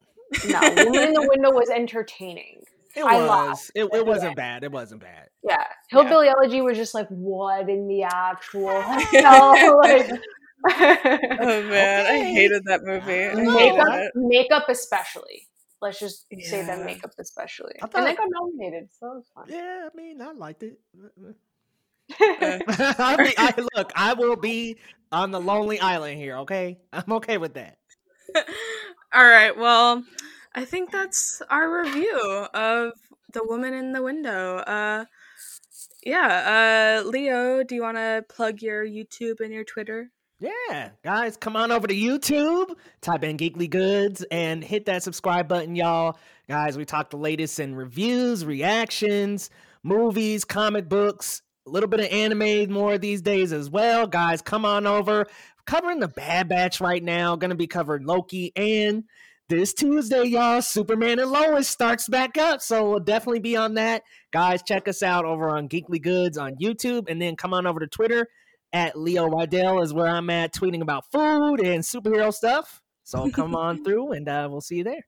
no, 0.49 0.61
Woman 0.61 1.03
in 1.03 1.13
the 1.15 1.29
Window 1.29 1.51
was 1.51 1.69
entertaining. 1.69 2.63
It 2.99 3.05
was. 3.05 3.71
It, 3.75 3.85
it, 3.93 4.07
wasn't 4.07 4.37
bad. 4.37 4.65
It 4.65 4.73
wasn't 4.73 5.03
bad. 5.03 5.29
Yeah, 5.47 5.65
Hillbilly 5.91 6.27
yeah. 6.27 6.33
Elegy 6.39 6.63
was 6.63 6.79
just 6.79 6.95
like, 6.95 7.07
what 7.09 7.69
in 7.69 7.87
the 7.87 8.05
actual 8.05 8.81
hell? 8.81 9.79
like, 9.83 10.11
oh 11.41 11.63
man, 11.63 12.07
okay. 12.07 12.21
I 12.21 12.25
hated 12.25 12.65
that 12.65 12.83
movie. 12.83 13.41
Makeup, 13.43 14.13
makeup 14.15 14.65
especially. 14.69 15.47
Let's 15.81 16.01
just 16.01 16.27
yeah. 16.31 16.49
say 16.49 16.67
that 16.67 16.85
makeup 16.85 17.13
especially. 17.19 17.75
I 17.83 17.87
thought, 17.87 17.99
and 17.99 18.07
they 18.07 18.15
got 18.15 18.29
nominated, 18.29 18.89
so 18.99 19.13
it 19.13 19.15
was 19.17 19.31
fun. 19.35 19.45
Yeah, 19.49 19.89
I 19.93 19.97
mean, 19.97 20.21
I 20.21 20.33
liked 20.33 20.63
it. 20.63 20.79
I 22.21 23.17
mean, 23.19 23.33
I, 23.37 23.55
look, 23.75 23.93
I 23.95 24.15
will 24.15 24.37
be 24.37 24.77
on 25.13 25.31
the 25.31 25.41
lonely 25.41 25.81
island 25.81 26.19
here. 26.19 26.39
Okay, 26.39 26.79
I'm 26.93 27.13
okay 27.15 27.39
with 27.39 27.55
that. 27.55 27.79
All 29.13 29.25
right. 29.25 29.57
Well, 29.57 30.05
I 30.55 30.65
think 30.65 30.91
that's 30.91 31.43
our 31.51 31.83
review 31.83 32.47
of 32.55 32.93
The 33.33 33.45
Woman 33.45 33.75
in 33.75 33.93
the 33.93 34.03
Window. 34.03 34.59
Uh, 34.59 35.05
yeah, 36.05 37.03
uh, 37.03 37.09
Leo, 37.09 37.63
do 37.63 37.75
you 37.75 37.83
want 37.83 37.97
to 37.97 38.25
plug 38.29 38.63
your 38.63 38.85
YouTube 38.87 39.41
and 39.41 39.53
your 39.53 39.65
Twitter? 39.65 40.11
Yeah, 40.39 40.91
guys, 41.03 41.39
come 41.39 41.57
on 41.57 41.73
over 41.73 41.87
to 41.87 41.95
YouTube, 41.95 42.75
type 43.01 43.25
in 43.25 43.39
Geekly 43.39 43.71
Goods, 43.71 44.23
and 44.31 44.63
hit 44.63 44.85
that 44.85 45.03
subscribe 45.03 45.49
button, 45.49 45.75
y'all. 45.75 46.19
Guys, 46.47 46.77
we 46.77 46.85
talk 46.85 47.09
the 47.09 47.17
latest 47.17 47.59
in 47.59 47.75
reviews, 47.75 48.45
reactions, 48.45 49.49
movies, 49.83 50.45
comic 50.45 50.91
books, 50.91 51.41
a 51.67 51.71
little 51.71 51.89
bit 51.89 52.01
of 52.01 52.07
anime 52.07 52.71
more 52.71 52.99
these 52.99 53.23
days 53.23 53.51
as 53.51 53.71
well. 53.71 54.07
Guys, 54.07 54.43
come 54.43 54.67
on 54.67 54.87
over. 54.87 55.25
Covering 55.65 56.01
the 56.01 56.09
Bad 56.09 56.51
Batch 56.51 56.83
right 56.83 57.03
now. 57.03 57.35
Going 57.35 57.49
to 57.49 57.57
be 57.57 57.67
covering 57.67 58.05
Loki 58.05 58.53
and 58.57 59.05
this 59.49 59.73
Tuesday, 59.73 60.25
y'all, 60.25 60.61
Superman 60.61 61.19
and 61.19 61.31
Lois 61.31 61.67
starts 61.67 62.09
back 62.09 62.37
up. 62.37 62.61
So 62.61 62.91
we'll 62.91 63.01
definitely 63.01 63.41
be 63.41 63.57
on 63.57 63.75
that. 63.75 64.03
Guys, 64.33 64.63
check 64.63 64.87
us 64.87 65.03
out 65.03 65.25
over 65.25 65.49
on 65.49 65.71
Geekly 65.71 66.03
Goods 66.03 66.37
on 66.37 66.57
YouTube 66.57 67.09
and 67.09 67.23
then 67.23 67.37
come 67.37 67.55
on 67.55 67.67
over 67.67 67.81
to 67.81 67.87
Twitter 67.87 68.29
at 68.73 68.99
Leo 68.99 69.29
Rydell 69.29 69.83
is 69.83 69.93
where 69.93 70.09
I'm 70.09 70.31
at 70.31 70.53
tweeting 70.53 70.83
about 70.83 71.11
food 71.11 71.61
and 71.61 71.83
superhero 71.83 72.33
stuff. 72.33 72.83
So 73.05 73.31
come 73.31 73.55
on 73.55 73.85
through 73.85 74.13
and 74.13 74.29
uh, 74.29 74.49
we'll 74.51 74.61
see 74.61 74.77
you 74.77 74.85
there. 74.85 75.07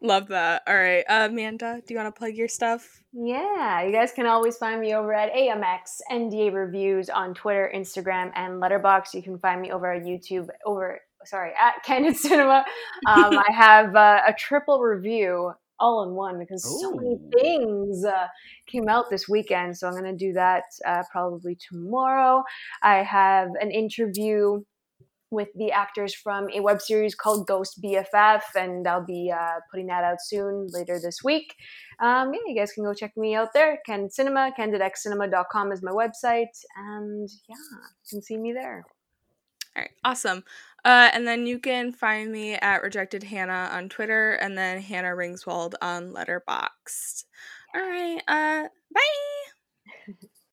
Love 0.00 0.28
that. 0.28 0.62
All 0.66 0.76
right. 0.76 1.04
Uh, 1.08 1.28
Amanda, 1.28 1.82
do 1.84 1.92
you 1.92 1.98
want 1.98 2.14
to 2.14 2.18
plug 2.18 2.34
your 2.34 2.46
stuff? 2.46 3.02
Yeah, 3.12 3.82
you 3.82 3.90
guys 3.90 4.12
can 4.12 4.26
always 4.26 4.56
find 4.56 4.80
me 4.80 4.94
over 4.94 5.12
at 5.12 5.32
AMX 5.34 6.00
NDA 6.10 6.52
Reviews 6.52 7.10
on 7.10 7.34
Twitter, 7.34 7.70
Instagram, 7.74 8.30
and 8.36 8.62
Letterboxd. 8.62 9.14
You 9.14 9.22
can 9.22 9.38
find 9.40 9.60
me 9.60 9.72
over 9.72 9.92
at 9.92 10.04
YouTube 10.04 10.48
over 10.64 11.00
sorry 11.24 11.50
at 11.60 11.82
Candid 11.84 12.16
Cinema. 12.16 12.64
Um, 13.08 13.38
I 13.38 13.52
have 13.52 13.96
uh, 13.96 14.20
a 14.26 14.32
triple 14.32 14.80
review 14.80 15.52
all 15.80 16.02
in 16.02 16.14
one 16.14 16.38
because 16.38 16.64
Ooh. 16.66 16.80
so 16.80 16.92
many 16.92 17.18
things 17.40 18.04
uh, 18.04 18.26
came 18.66 18.88
out 18.88 19.10
this 19.10 19.28
weekend. 19.28 19.76
So 19.76 19.86
I'm 19.86 19.94
going 19.94 20.04
to 20.04 20.16
do 20.16 20.32
that 20.34 20.64
uh, 20.86 21.02
probably 21.10 21.56
tomorrow. 21.68 22.42
I 22.82 23.02
have 23.02 23.48
an 23.60 23.70
interview 23.70 24.62
with 25.30 25.48
the 25.54 25.70
actors 25.72 26.14
from 26.14 26.48
a 26.54 26.60
web 26.60 26.80
series 26.80 27.14
called 27.14 27.46
Ghost 27.46 27.82
BFF, 27.82 28.40
and 28.56 28.86
I'll 28.86 29.04
be 29.04 29.30
uh, 29.30 29.60
putting 29.70 29.86
that 29.88 30.04
out 30.04 30.18
soon 30.22 30.68
later 30.70 30.98
this 30.98 31.22
week. 31.22 31.54
Um, 32.00 32.32
yeah, 32.32 32.40
you 32.46 32.56
guys 32.56 32.72
can 32.72 32.84
go 32.84 32.94
check 32.94 33.16
me 33.16 33.34
out 33.34 33.52
there. 33.52 33.78
Candid 33.84 34.12
Cinema, 34.12 34.52
candidxcinema.com 34.58 35.72
is 35.72 35.82
my 35.82 35.90
website, 35.90 36.46
and 36.76 37.28
yeah, 37.48 37.56
you 37.56 38.08
can 38.10 38.22
see 38.22 38.38
me 38.38 38.52
there. 38.52 38.84
All 39.76 39.82
right, 39.82 39.90
awesome. 40.04 40.44
Uh, 40.84 41.10
and 41.12 41.26
then 41.26 41.46
you 41.46 41.58
can 41.58 41.92
find 41.92 42.30
me 42.32 42.54
at 42.54 42.82
Rejected 42.82 43.22
Hannah 43.24 43.68
on 43.72 43.88
Twitter, 43.88 44.32
and 44.34 44.56
then 44.56 44.80
Hannah 44.80 45.14
Ringswald 45.16 45.74
on 45.82 46.12
Letterboxd. 46.12 47.24
All 47.74 47.82
right, 47.82 48.22
uh, 48.28 48.68
bye. 48.94 49.37